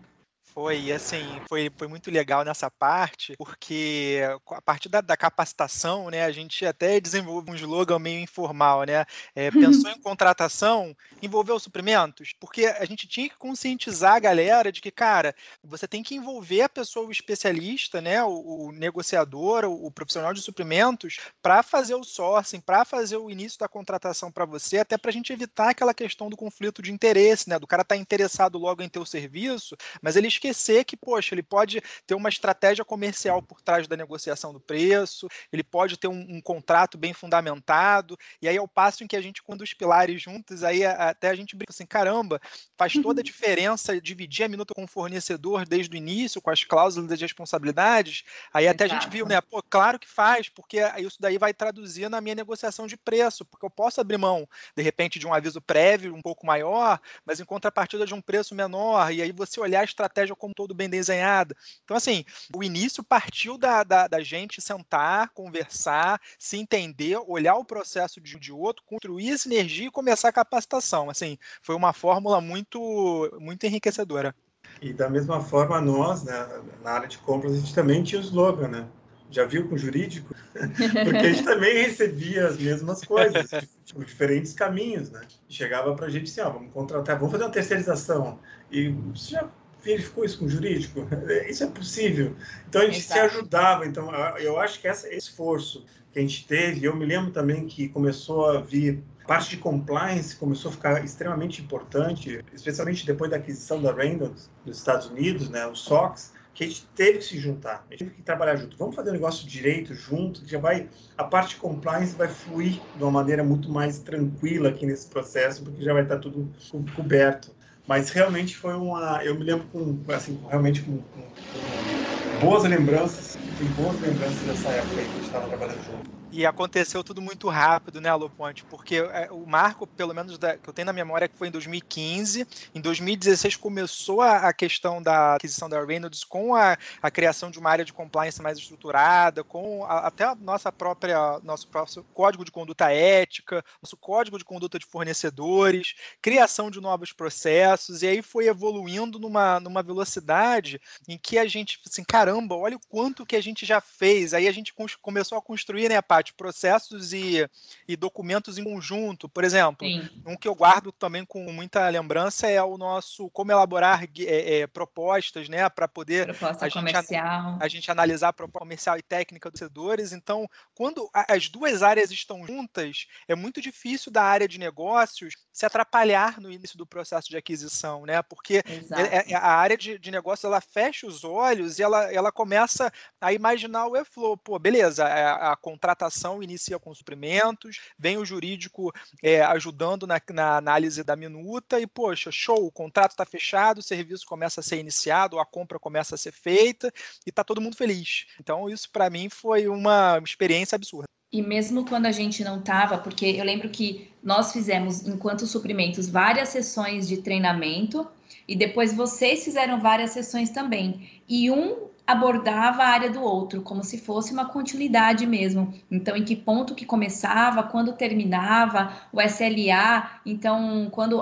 Foi, 0.54 0.92
assim, 0.92 1.24
foi, 1.48 1.72
foi 1.78 1.88
muito 1.88 2.10
legal 2.10 2.44
nessa 2.44 2.70
parte, 2.72 3.36
porque 3.38 4.22
a 4.50 4.62
partir 4.62 4.90
da, 4.90 5.02
da 5.02 5.16
capacitação, 5.16 6.10
né, 6.10 6.24
a 6.24 6.32
gente 6.32 6.66
até 6.66 7.00
desenvolveu 7.00 7.54
um 7.54 7.56
slogan 7.56 8.00
meio 8.00 8.20
informal, 8.20 8.84
né? 8.84 9.06
É, 9.36 9.52
pensou 9.86 9.92
em 9.92 10.02
contratação, 10.02 10.96
envolveu 11.22 11.60
suprimentos, 11.60 12.34
porque 12.40 12.66
a 12.66 12.86
gente 12.86 13.08
tinha 13.08 13.30
que 13.30 13.38
conscientizar 13.38 14.16
a 14.16 14.20
galera 14.20 14.72
de 14.72 14.82
que, 14.82 14.90
cara, 14.90 15.36
você 15.64 15.88
tem 15.88 16.02
que 16.02 16.16
envolver 16.16 16.64
a 16.64 16.70
pessoa, 16.70 17.08
o 17.08 17.12
especialista, 17.12 18.02
né, 18.02 18.24
o, 18.24 18.68
o 18.68 18.72
negociador, 18.72 19.66
o, 19.66 19.86
o, 19.86 19.92
profissional 19.92 20.34
de 20.34 20.42
suprimentos, 20.42 21.18
para 21.42 21.62
fazer 21.62 21.94
o 21.94 22.04
sourcing, 22.04 22.60
para 22.60 22.84
fazer 22.84 23.18
o 23.18 23.30
início 23.30 23.60
da 23.60 23.68
contratação 23.68 24.32
para 24.32 24.46
você, 24.46 24.80
até 24.80 24.98
para 24.98 25.10
a 25.10 25.14
gente 25.14 25.32
evitar 25.32 25.70
aquela 25.70 25.94
questão 25.94 26.30
do 26.30 26.38
conflito 26.38 26.82
de 26.82 26.92
interesse, 26.92 27.50
né? 27.50 27.60
Do 27.60 27.68
cara 27.68 27.84
estar 27.84 27.96
tá 27.96 28.02
interessado 28.02 28.58
logo 28.58 28.82
em 28.82 28.90
ter 28.90 29.00
o 29.00 29.06
serviço, 29.06 29.76
mas 30.02 30.16
ele 30.16 30.28
esquecer 30.38 30.86
que, 30.86 30.96
poxa, 30.96 31.34
ele 31.34 31.44
pode 31.44 31.82
ter 32.06 32.16
uma 32.16 32.30
estratégia 32.30 32.86
comercial 32.86 33.42
por 33.42 33.62
trás 33.62 33.88
da 33.88 33.98
negociação 33.98 34.54
do 34.54 34.60
preço, 34.60 35.28
ele 35.52 35.64
pode 35.64 35.98
ter 35.98 36.08
um, 36.08 36.26
um 36.30 36.42
contrato 36.42 36.98
bem 36.98 37.14
fundamentado, 37.14 38.18
e 38.42 38.48
aí 38.48 38.56
é 38.56 38.62
o 38.62 38.68
passo 38.68 39.04
em 39.04 39.08
que 39.08 39.16
a 39.16 39.22
gente, 39.22 39.42
quando 39.44 39.62
os 39.62 39.74
pilares 39.74 40.22
juntos, 40.22 40.64
aí 40.64 40.86
até 40.86 41.30
a 41.30 41.36
gente 41.36 41.56
brinca 41.56 41.72
assim, 41.72 41.86
caramba, 41.86 42.40
faz 42.78 42.94
toda 42.94 43.20
a 43.20 43.22
uhum. 43.22 43.24
diferença 43.24 44.00
dividir 44.00 44.46
a 44.46 44.48
minuta 44.48 44.74
com 44.74 44.84
o 44.84 44.88
fornecedor 44.88 45.66
desde 45.66 45.96
o 45.96 45.98
início, 45.98 46.42
com 46.42 46.50
as 46.50 46.64
cláusulas 46.64 47.18
de 47.18 47.26
responsabilidades, 47.26 48.24
aí 48.54 48.66
Exato. 48.66 48.84
até 48.84 48.86
a 48.86 49.00
gente 49.00 49.10
viu, 49.10 49.26
né, 49.26 49.42
pô, 49.42 49.62
claro 49.64 50.00
que 50.00 50.08
faz, 50.08 50.50
porque 50.50 50.80
isso 51.00 51.18
daí 51.20 51.38
vai 51.38 51.54
traduzir 51.54 52.10
na 52.10 52.22
minha 52.22 52.36
negociação 52.36 52.88
de 52.88 52.96
preço, 52.96 53.44
porque 53.46 53.66
eu 53.66 53.70
posso 53.70 54.00
abrir 54.00 54.18
mão, 54.18 54.48
de 54.76 54.84
repente, 54.84 55.20
de 55.20 55.28
um 55.28 55.34
aviso 55.34 55.62
prévio 55.62 56.14
um 56.14 56.22
pouco 56.22 56.46
maior, 56.46 57.00
mas 57.26 57.40
em 57.40 57.46
contrapartida 57.46 58.06
de 58.06 58.14
um 58.14 58.22
preço 58.22 58.54
menor, 58.54 59.12
e 59.12 59.22
aí 59.22 59.32
você 59.32 59.60
olhar 59.60 59.82
a 59.82 59.86
estratégia 59.86 60.27
como 60.36 60.54
todo 60.54 60.74
bem 60.74 60.90
desenhada. 60.90 61.56
Então, 61.84 61.96
assim, 61.96 62.24
o 62.56 62.64
início 62.64 63.04
partiu 63.04 63.58
da, 63.58 63.84
da, 63.84 64.08
da 64.08 64.22
gente 64.22 64.62
sentar, 64.62 65.30
conversar, 65.30 66.20
se 66.38 66.58
entender, 66.58 67.18
olhar 67.28 67.56
o 67.56 67.66
processo 67.66 68.20
de 68.22 68.36
um 68.36 68.40
de 68.40 68.52
outro, 68.52 68.84
construir 68.86 69.38
sinergia 69.38 69.88
e 69.88 69.92
começar 69.92 70.30
a 70.30 70.34
capacitação. 70.34 71.10
Assim, 71.10 71.38
foi 71.62 71.76
uma 71.76 71.94
fórmula 71.94 72.42
muito, 72.42 73.30
muito 73.40 73.66
enriquecedora. 73.66 74.36
E 74.82 74.94
da 74.94 75.10
mesma 75.10 75.42
forma, 75.42 75.82
nós, 75.82 76.24
né, 76.24 76.62
na 76.84 76.92
área 76.92 77.08
de 77.08 77.18
compras, 77.20 77.54
a 77.54 77.58
gente 77.58 77.74
também 77.74 78.04
tinha 78.04 78.22
o 78.22 78.24
slogan, 78.24 78.68
né? 78.68 78.88
Já 79.30 79.44
viu 79.44 79.68
com 79.68 79.76
o 79.76 79.78
jurídico? 79.78 80.34
Porque 80.54 81.18
a 81.18 81.34
gente 81.34 81.44
também 81.44 81.84
recebia 81.84 82.48
as 82.48 82.58
mesmas 82.58 83.04
coisas, 83.04 83.50
tipo, 83.84 84.06
diferentes 84.06 84.54
caminhos, 84.54 85.10
né? 85.10 85.22
Chegava 85.50 85.94
para 85.96 86.06
a 86.06 86.10
gente 86.10 86.30
assim, 86.30 86.42
ó, 86.42 86.50
vamos 86.50 86.72
contratar, 86.72 87.18
vamos 87.18 87.32
fazer 87.32 87.44
uma 87.44 87.52
terceirização. 87.52 88.40
E 88.72 88.90
você 88.90 89.32
já 89.32 89.50
verificou 89.88 90.26
isso 90.26 90.40
com 90.40 90.46
o 90.46 90.50
jurídico? 90.50 91.08
Isso 91.50 91.64
é 91.64 91.68
possível. 91.68 92.36
Então 92.68 92.82
a 92.82 92.86
gente 92.86 93.00
Exato. 93.00 93.14
se 93.14 93.20
ajudava. 93.20 93.86
Então 93.86 94.12
eu 94.38 94.60
acho 94.60 94.80
que 94.80 94.88
esse 94.88 95.16
esforço 95.16 95.86
que 96.12 96.20
a 96.20 96.22
gente 96.22 96.46
teve, 96.46 96.86
eu 96.86 96.96
me 96.96 97.06
lembro 97.06 97.32
também 97.32 97.66
que 97.66 97.90
começou 97.90 98.50
a 98.50 98.62
vir 98.62 99.04
parte 99.28 99.50
de 99.52 99.58
compliance 99.58 100.36
começou 100.36 100.70
a 100.70 100.72
ficar 100.72 101.04
extremamente 101.04 101.62
importante, 101.62 102.44
especialmente 102.54 103.06
depois 103.06 103.30
da 103.30 103.36
aquisição 103.36 103.82
da 103.82 103.94
Reynolds 103.94 104.50
dos 104.66 104.78
Estados 104.78 105.08
Unidos, 105.08 105.50
né, 105.50 105.68
o 105.68 105.76
SOX, 105.76 106.34
que 106.54 106.64
a 106.64 106.68
gente 106.68 106.88
teve 106.96 107.20
que 107.20 107.26
se 107.26 107.38
juntar, 107.38 107.86
a 107.88 107.92
gente 107.92 108.00
teve 108.00 108.12
que 108.12 108.22
trabalhar 108.24 108.56
junto. 108.56 108.76
Vamos 108.78 108.96
fazer 108.96 109.10
o 109.12 109.14
negócio 109.14 109.48
direito, 109.48 109.94
junto, 109.94 110.42
que 110.42 110.50
já 110.50 110.58
vai, 110.58 110.90
a 111.16 111.24
parte 111.24 111.50
de 111.50 111.56
compliance 111.58 112.16
vai 112.16 112.30
fluir 112.30 112.82
de 112.96 113.04
uma 113.04 113.12
maneira 113.12 113.44
muito 113.44 113.70
mais 113.70 114.00
tranquila 114.00 114.70
aqui 114.70 114.86
nesse 114.86 115.08
processo, 115.08 115.62
porque 115.64 115.84
já 115.84 115.94
vai 115.94 116.04
estar 116.04 116.18
tudo 116.18 116.50
coberto. 116.96 117.56
Mas 117.88 118.10
realmente 118.12 118.56
foi 118.58 118.74
uma. 118.76 119.24
Eu 119.26 119.36
me 119.40 119.44
lembro 119.46 119.70
com, 119.70 120.04
assim, 120.12 120.46
realmente 120.48 120.84
com, 120.84 121.04
com, 121.06 121.34
com 121.52 121.98
boas 122.32 122.64
lembranças, 122.66 123.38
tem 123.56 123.74
boas 123.74 124.00
lembranças 124.00 124.44
dessa 124.46 124.72
época 124.74 124.96
que 124.96 125.02
a 125.02 125.14
gente 125.14 125.24
estava 125.24 125.48
trabalhando 125.48 125.82
junto. 125.84 126.10
E 126.30 126.46
aconteceu 126.46 127.04
tudo 127.04 127.22
muito 127.22 127.48
rápido, 127.48 128.02
né, 128.02 128.10
Aloponte? 128.10 128.66
Porque 128.66 128.98
é, 128.98 129.30
o 129.32 129.46
marco, 129.46 129.88
pelo 129.88 130.14
menos 130.14 130.38
da, 130.38 130.58
que 130.58 130.70
eu 130.70 130.74
tenho 130.74 130.86
na 130.86 130.94
memória, 130.94 131.26
é 131.26 131.28
que 131.28 131.38
foi 131.38 131.48
em 131.48 131.52
2015. 131.52 132.46
Em 132.76 132.82
2016 132.82 133.56
começou 133.56 134.22
a, 134.22 134.50
a 134.50 134.54
questão 134.54 135.02
da 135.02 135.36
aquisição 135.36 135.70
da 135.70 135.84
Reynolds 135.84 136.26
com 136.26 136.54
a, 136.54 136.78
a, 137.02 137.10
criação 137.10 137.50
de 137.50 137.58
uma 137.58 137.70
área 137.70 137.86
de 137.86 137.94
compliance 137.94 138.42
mais 138.42 138.58
estruturada, 138.58 139.42
com 139.42 139.86
a, 139.86 140.08
até 140.08 140.26
a 140.26 140.36
nossa 140.36 140.70
própria 140.70 141.40
nosso 141.44 141.68
próprio 141.70 142.04
código 142.14 142.44
de 142.44 142.52
conduta 142.52 142.92
ética, 142.92 143.64
nosso 143.82 143.96
código 143.96 144.38
de 144.38 144.44
conduta 144.44 144.78
de 144.78 144.86
fornecedores, 144.86 145.96
criação 146.22 146.70
de 146.70 146.82
novos 146.82 147.14
processos, 147.14 148.04
e 148.04 148.08
aí 148.08 148.22
foi 148.22 148.48
evoluindo 148.48 149.18
numa, 149.18 149.62
numa 149.62 149.82
velocidade 149.82 150.82
em 151.08 151.18
que 151.18 151.38
a 151.38 151.48
gente, 151.48 151.80
assim, 151.88 152.04
caramba, 152.04 152.56
olha 152.56 152.76
o 152.76 152.82
quanto 152.90 153.26
que 153.26 153.36
a 153.36 153.42
gente 153.42 153.66
já 153.66 153.80
fez. 153.80 154.34
Aí 154.34 154.48
a 154.48 154.52
gente 154.52 154.74
começou 155.02 155.38
a 155.38 155.42
construir, 155.42 155.88
né, 155.88 156.02
processos 156.34 157.14
e, 157.14 157.48
e 157.88 157.96
documentos 157.96 158.58
em 158.58 158.64
conjunto. 158.64 159.28
Por 159.30 159.44
exemplo, 159.44 159.88
Sim. 159.88 160.10
um 160.26 160.36
que 160.36 160.48
eu 160.48 160.56
guardo 160.56 160.92
também 160.92 161.26
com 161.26 161.52
muita 161.52 161.88
lembrança 161.90 162.48
é 162.48 162.62
o 162.62 162.78
nosso 162.78 163.30
como 163.30 163.52
elaborar 163.52 164.04
é, 164.20 164.60
é, 164.60 164.68
propostas, 164.68 165.50
né, 165.50 165.70
para 165.70 165.88
poder 165.88 166.30
a 166.60 166.70
gente, 166.70 167.16
a 167.16 167.68
gente, 167.68 167.92
analisar 167.92 168.30
a 168.30 168.34
proposta 168.34 168.60
comercial 168.60 168.98
e 168.98 169.02
técnica 169.02 169.50
dos 169.50 169.60
setores. 169.60 170.12
Então, 170.12 170.48
quando 170.74 171.10
as 171.14 171.50
duas 171.50 171.84
áreas 171.84 172.12
estão 172.12 172.46
juntas, 172.46 173.08
é 173.28 173.36
muito 173.36 173.62
difícil 173.62 174.12
da 174.12 174.24
área 174.24 174.48
de 174.48 174.60
negócios 174.60 175.36
se 175.52 175.66
atrapalhar 175.66 176.40
no 176.40 176.52
início 176.52 176.78
do 176.78 176.86
processo 176.86 177.30
de 177.30 177.38
aquisição, 177.38 178.06
né? 178.06 178.22
Porque 178.22 178.64
é, 178.92 179.32
é, 179.32 179.36
a 179.36 179.54
área 179.54 179.78
de, 179.78 179.98
de 179.98 180.12
negócio 180.12 180.48
ela 180.48 180.62
fecha 180.62 181.08
os 181.08 181.24
olhos 181.24 181.80
e 181.80 181.84
ela, 181.84 182.12
ela 182.12 182.32
começa 182.32 182.92
a 183.20 183.34
imaginar 183.34 183.88
o 183.88 183.96
e-flow. 183.96 184.38
Pô, 184.38 184.60
beleza, 184.60 185.06
a, 185.06 185.54
a 185.54 185.56
contratação 185.56 186.07
tratação 186.08 186.42
inicia 186.42 186.80
com 186.80 186.94
suprimentos, 186.94 187.80
vem 187.98 188.18
o 188.18 188.26
jurídico 188.26 188.94
é, 189.22 189.42
ajudando 189.42 190.08
na, 190.08 190.22
na, 190.32 190.58
análise 190.58 191.04
da 191.04 191.16
minuta 191.16 191.80
e, 191.80 191.86
poxa, 191.86 192.32
show, 192.32 192.66
o 192.66 192.72
contrato 192.72 193.12
está 193.12 193.26
fechado, 193.26 193.80
o 193.80 193.84
serviço 193.84 194.26
começa 194.26 194.62
a 194.62 194.64
ser 194.64 194.80
iniciado, 194.80 195.40
a 195.40 195.46
compra 195.46 195.78
começa 195.78 196.16
a 196.16 196.18
ser 196.18 196.32
feita 196.32 196.92
e 197.26 197.30
está 197.30 197.44
todo 197.44 197.62
mundo 197.62 197.76
feliz. 197.76 198.26
Então, 198.40 198.70
isso 198.70 198.90
para 198.90 199.10
mim 199.10 199.30
foi 199.30 199.68
uma 199.68 200.20
experiência 200.24 200.76
absurda. 200.76 201.08
E 201.32 201.42
mesmo 201.42 201.86
quando 201.86 202.06
a 202.06 202.12
gente 202.12 202.42
não 202.44 202.60
estava, 202.60 202.98
porque 202.98 203.26
eu 203.26 203.44
lembro 203.44 203.70
que 203.70 204.10
nós 204.24 204.54
fizemos, 204.54 205.06
enquanto 205.06 205.46
suprimentos, 205.46 206.08
várias 206.08 206.50
sessões 206.50 207.06
de 207.08 207.18
treinamento 207.18 208.08
e 208.48 208.56
depois 208.56 208.94
vocês 208.94 209.44
fizeram 209.44 209.82
várias 209.82 210.12
sessões 210.12 210.50
também. 210.52 211.22
E 211.28 211.52
um 211.52 211.90
abordava 212.08 212.84
a 212.84 212.88
área 212.88 213.10
do 213.10 213.22
outro, 213.22 213.62
como 213.62 213.84
se 213.84 213.98
fosse 213.98 214.32
uma 214.32 214.46
continuidade 214.46 215.28
mesmo. 215.28 215.74
Então, 215.92 216.16
em 216.16 216.24
que 216.24 216.38
ponto 216.38 216.74
que 216.74 216.86
começava, 216.86 217.62
quando 217.64 217.92
terminava, 217.92 218.94
o 219.12 219.22
SLA. 219.22 220.22
Então, 220.26 220.88
quando 220.90 221.22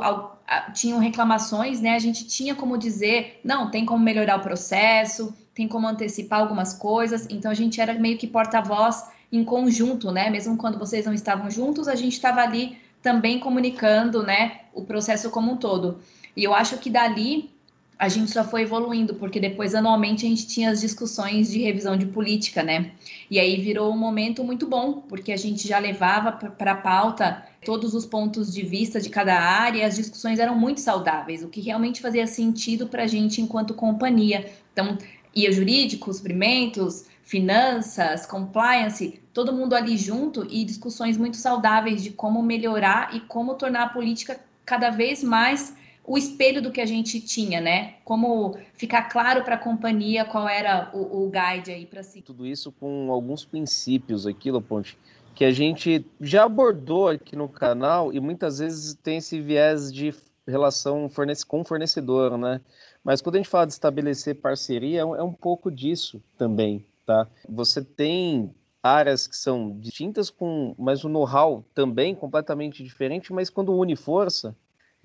tinham 0.74 1.00
reclamações, 1.00 1.82
né, 1.82 1.96
a 1.96 2.00
gente 2.00 2.28
tinha 2.28 2.54
como 2.54 2.78
dizer, 2.78 3.42
não, 3.44 3.72
tem 3.72 3.84
como 3.84 4.04
melhorar 4.04 4.38
o 4.38 4.42
processo, 4.42 5.36
tem 5.56 5.68
como 5.68 5.88
antecipar 5.88 6.42
algumas 6.42 6.74
coisas. 6.74 7.26
Então, 7.32 7.50
a 7.50 7.56
gente 7.56 7.82
era 7.82 7.96
meio 7.96 8.18
que 8.20 8.28
porta-voz 8.28 9.10
em 9.32 9.44
conjunto, 9.44 10.12
né? 10.12 10.30
Mesmo 10.30 10.56
quando 10.56 10.78
vocês 10.78 11.06
não 11.06 11.14
estavam 11.14 11.50
juntos, 11.50 11.88
a 11.88 11.96
gente 11.96 12.14
estava 12.14 12.42
ali 12.42 12.78
também 13.02 13.40
comunicando, 13.40 14.24
né, 14.24 14.62
o 14.74 14.84
processo 14.84 15.30
como 15.32 15.52
um 15.52 15.58
todo. 15.58 16.00
E 16.36 16.44
eu 16.44 16.54
acho 16.54 16.78
que 16.78 16.90
dali 16.90 17.55
a 17.98 18.10
gente 18.10 18.32
só 18.32 18.44
foi 18.44 18.64
evoluindo, 18.64 19.16
porque 19.16 19.40
depois 19.40 19.74
anualmente 19.74 20.26
a 20.26 20.30
gente 20.30 20.48
tinha 20.48 20.70
as 20.70 20.82
discussões 20.82 21.50
de 21.50 21.62
revisão 21.62 21.96
de 21.96 22.06
política, 22.06 22.62
né? 22.62 22.92
E 23.32 23.40
aí 23.40 23.60
virou 23.62 23.92
um 23.94 23.98
momento 23.98 24.44
muito 24.44 24.68
bom, 24.68 25.02
porque 25.08 25.32
a 25.32 25.38
gente 25.38 25.68
já 25.68 25.80
levava 25.80 26.32
para 26.34 26.74
a 26.74 26.76
pauta 26.76 27.46
todos 27.64 27.94
os 27.94 28.06
pontos 28.06 28.54
de 28.54 28.64
vista 28.64 29.00
de 29.00 29.10
cada 29.10 29.40
área, 29.40 29.80
e 29.80 29.84
as 29.84 29.96
discussões 29.96 30.40
eram 30.40 30.56
muito 30.58 30.82
saudáveis, 30.82 31.44
o 31.44 31.48
que 31.48 31.62
realmente 31.62 32.02
fazia 32.02 32.28
sentido 32.28 32.88
para 32.88 33.04
a 33.04 33.08
gente 33.08 33.42
enquanto 33.42 33.74
companhia. 33.74 34.52
Então, 34.74 34.98
ia 35.34 35.52
jurídico, 35.52 36.14
suprimentos, 36.14 37.06
finanças, 37.24 38.26
compliance, 38.26 39.20
todo 39.34 39.52
mundo 39.52 39.74
ali 39.74 39.98
junto 39.98 40.46
e 40.50 40.64
discussões 40.64 41.18
muito 41.18 41.38
saudáveis 41.38 42.04
de 42.04 42.12
como 42.12 42.44
melhorar 42.44 43.16
e 43.16 43.22
como 43.22 43.56
tornar 43.56 43.84
a 43.84 43.90
política 43.90 44.40
cada 44.64 44.90
vez 44.90 45.24
mais 45.24 45.76
o 46.08 46.18
espelho 46.18 46.62
do 46.62 46.72
que 46.72 46.82
a 46.82 46.86
gente 46.86 47.20
tinha, 47.20 47.60
né? 47.60 47.96
Como 48.04 48.58
ficar 48.74 49.04
claro 49.04 49.44
para 49.44 49.56
a 49.56 49.58
companhia 49.58 50.26
qual 50.26 50.48
era 50.48 50.92
o, 50.94 51.26
o 51.26 51.32
guide 51.32 51.72
aí 51.72 51.86
para 51.86 52.04
si. 52.04 52.22
Tudo 52.22 52.46
isso 52.46 52.72
com 52.72 53.12
alguns 53.12 53.44
princípios 53.44 54.28
aquilo, 54.28 54.62
Ponte, 54.62 54.98
que 55.34 55.44
a 55.44 55.52
gente 55.52 56.06
já 56.22 56.44
abordou 56.44 57.10
aqui 57.10 57.36
no 57.36 57.50
canal 57.50 58.14
e 58.14 58.20
muitas 58.20 58.60
vezes 58.60 58.94
tem 58.96 59.18
esse 59.18 59.42
viés 59.42 59.92
de 59.92 60.14
relação 60.48 61.10
fornece 61.10 61.46
com 61.46 61.64
fornecedor, 61.64 62.38
né? 62.38 62.62
Mas 63.04 63.22
quando 63.22 63.36
a 63.36 63.38
gente 63.40 63.50
fala 63.50 63.66
de 63.66 63.74
estabelecer 63.74 64.36
parceria, 64.36 65.02
é 65.02 65.06
um, 65.06 65.16
é 65.16 65.24
um 65.24 65.34
pouco 65.34 65.72
disso 65.72 66.22
também, 66.38 66.86
tá? 67.06 67.28
Você 67.50 67.84
tem 67.84 68.54
áreas 68.82 69.26
que 69.26 69.36
são 69.36 69.78
distintas, 69.80 70.30
com, 70.30 70.76
mas 70.78 71.04
o 71.04 71.10
know-how 71.10 71.66
também 71.74 72.14
completamente 72.14 72.84
diferente, 72.84 73.34
mas 73.34 73.50
quando 73.50 73.76
une 73.76 73.96
força, 73.96 74.56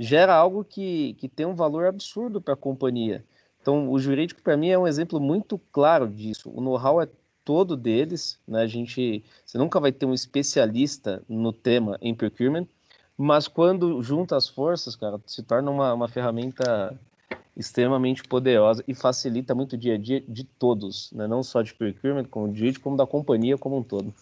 gera 0.01 0.35
algo 0.35 0.65
que, 0.65 1.13
que 1.19 1.29
tem 1.29 1.45
um 1.45 1.55
valor 1.55 1.87
absurdo 1.87 2.41
para 2.41 2.55
a 2.55 2.57
companhia. 2.57 3.23
Então, 3.61 3.91
o 3.91 3.99
jurídico, 3.99 4.41
para 4.41 4.57
mim, 4.57 4.71
é 4.71 4.79
um 4.79 4.89
exemplo 4.89 5.21
muito 5.21 5.61
claro 5.71 6.09
disso. 6.09 6.51
O 6.55 6.63
know-how 6.63 7.03
é 7.03 7.09
todo 7.45 7.77
deles, 7.77 8.39
né? 8.49 8.63
A 8.63 8.67
gente, 8.67 9.23
você 9.45 9.59
nunca 9.59 9.79
vai 9.79 9.93
ter 9.93 10.07
um 10.07 10.15
especialista 10.15 11.23
no 11.29 11.53
tema 11.53 11.99
em 12.01 12.15
procurement, 12.15 12.67
mas 13.15 13.47
quando 13.47 14.03
junta 14.03 14.37
as 14.37 14.49
forças, 14.49 14.97
cara, 14.97 15.21
se 15.27 15.43
torna 15.43 15.71
uma, 15.71 15.93
uma 15.93 16.09
ferramenta 16.09 16.99
extremamente 17.55 18.23
poderosa 18.23 18.83
e 18.89 18.95
facilita 18.95 19.55
muito 19.55 19.75
o 19.75 19.77
dia 19.77 19.97
a 19.97 19.99
dia 19.99 20.23
de 20.27 20.45
todos, 20.45 21.13
né? 21.13 21.27
não 21.27 21.43
só 21.43 21.61
de 21.61 21.75
procurement, 21.75 22.25
como 22.25 22.51
de 22.51 22.73
como 22.79 22.97
da 22.97 23.07
companhia 23.07 23.59
como 23.59 23.77
um 23.77 23.83
todo. 23.83 24.15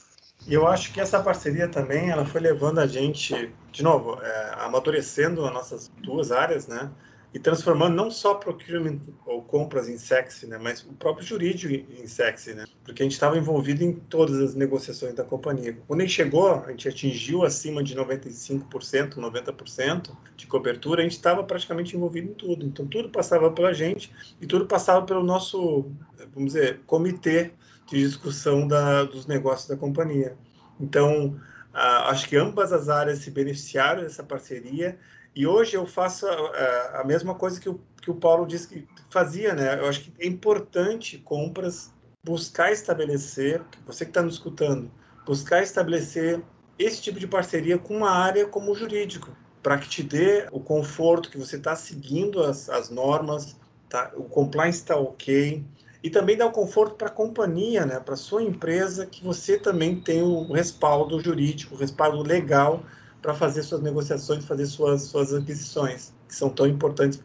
E 0.47 0.55
eu 0.55 0.67
acho 0.67 0.93
que 0.93 1.01
essa 1.01 1.23
parceria 1.23 1.69
também, 1.69 2.11
ela 2.11 2.25
foi 2.25 2.41
levando 2.41 2.79
a 2.79 2.87
gente, 2.87 3.53
de 3.71 3.83
novo, 3.83 4.19
é, 4.23 4.55
amadurecendo 4.59 5.45
as 5.45 5.53
nossas 5.53 5.89
duas 6.03 6.33
áreas, 6.33 6.67
né? 6.67 6.91
e 7.33 7.39
transformando 7.39 7.95
não 7.95 8.11
só 8.11 8.35
procurement 8.35 9.01
ou 9.27 9.43
compras 9.43 9.89
em 9.89 9.99
sexy, 9.99 10.47
né, 10.47 10.59
mas 10.59 10.83
o 10.83 10.93
próprio 10.95 11.27
jurídico 11.27 11.73
em 11.73 12.07
sexy, 12.07 12.55
né, 12.55 12.65
porque 12.83 13.03
a 13.03 13.05
gente 13.05 13.13
estava 13.13 13.37
envolvido 13.37 13.85
em 13.85 13.93
todas 13.93 14.41
as 14.41 14.55
negociações 14.55 15.15
da 15.15 15.25
companhia. 15.25 15.77
Quando 15.87 16.01
a 16.01 16.05
gente 16.05 16.15
chegou, 16.15 16.55
a 16.65 16.71
gente 16.71 16.89
atingiu 16.89 17.45
acima 17.45 17.83
de 17.83 17.95
95%, 17.95 19.17
90% 19.17 20.17
de 20.37 20.47
cobertura, 20.47 21.01
a 21.01 21.05
gente 21.05 21.13
estava 21.13 21.45
praticamente 21.45 21.95
envolvido 21.95 22.31
em 22.31 22.35
tudo. 22.35 22.65
Então 22.65 22.87
tudo 22.87 23.11
passava 23.11 23.51
pela 23.51 23.75
gente 23.75 24.11
e 24.41 24.47
tudo 24.47 24.67
passava 24.67 25.05
pelo 25.05 25.23
nosso, 25.23 25.91
vamos 26.35 26.55
dizer, 26.55 26.81
comitê 26.87 27.53
de 27.89 27.99
discussão 27.99 28.69
da, 28.69 29.05
dos 29.05 29.27
negócios 29.27 29.69
da 29.69 29.77
companhia. 29.77 30.37
Então, 30.79 31.41
acho 31.73 32.29
que 32.29 32.37
ambas 32.37 32.73
as 32.73 32.89
áreas 32.89 33.21
se 33.21 33.31
beneficiaram 33.31 34.03
dessa 34.03 34.23
parceria 34.23 34.99
e 35.35 35.47
hoje 35.47 35.77
eu 35.77 35.87
faço 35.87 36.27
a, 36.27 37.01
a, 37.01 37.05
mesma 37.05 37.35
coisa 37.35 37.61
que 37.61 37.69
o, 37.69 37.81
que 38.03 38.11
o 38.11 38.15
Paulo 38.15 38.47
disse 38.47 38.69
que 38.69 38.89
fazia, 39.11 39.55
né? 39.55 39.79
Eu 39.79 39.89
acho 39.89 40.01
que 40.03 40.13
é 40.19 40.27
importante 40.27 41.19
compras 41.19 41.93
buscar 42.25 42.73
estabelecer, 42.73 43.63
você 43.87 44.05
que 44.05 44.11
está 44.11 44.23
nos 44.23 44.35
escutando, 44.35 44.91
buscar 45.25 45.63
estabelecer 45.63 46.43
esse 46.79 47.01
tipo 47.01 47.19
de 47.19 47.27
parceria 47.27 47.79
com 47.79 47.97
uma 47.97 48.11
área 48.11 48.47
como 48.47 48.73
o 48.73 48.75
jurídico, 48.75 49.35
para 49.63 49.79
que 49.79 49.89
te 49.89 50.03
dê 50.03 50.47
o 50.53 50.61
conforto 50.61 51.31
que 51.31 51.39
você 51.39 51.57
está 51.57 51.75
seguindo 51.75 52.43
as, 52.43 52.69
as 52.69 52.91
normas, 52.91 53.57
tá? 53.89 54.13
o 54.17 54.25
compliance 54.25 54.79
está 54.79 54.97
ok, 54.97 55.65
e 56.03 56.09
também 56.11 56.37
dá 56.37 56.47
o 56.47 56.53
conforto 56.53 56.95
para 56.95 57.09
a 57.09 57.11
companhia, 57.11 57.85
né? 57.85 57.99
para 57.99 58.15
a 58.15 58.17
sua 58.17 58.43
empresa, 58.43 59.07
que 59.07 59.23
você 59.23 59.59
também 59.59 59.97
tem 59.97 60.23
o 60.23 60.53
respaldo 60.53 61.21
jurídico, 61.21 61.75
o 61.75 61.79
respaldo 61.79 62.23
legal 62.23 62.83
para 63.21 63.35
fazer 63.35 63.63
suas 63.63 63.83
negociações, 63.83 64.45
fazer 64.45 64.67
suas, 64.67 65.03
suas 65.03 65.35
aquisições, 65.35 66.15
que 66.29 66.35
são 66.35 66.49
tão 66.49 66.67
importantes 66.67 67.21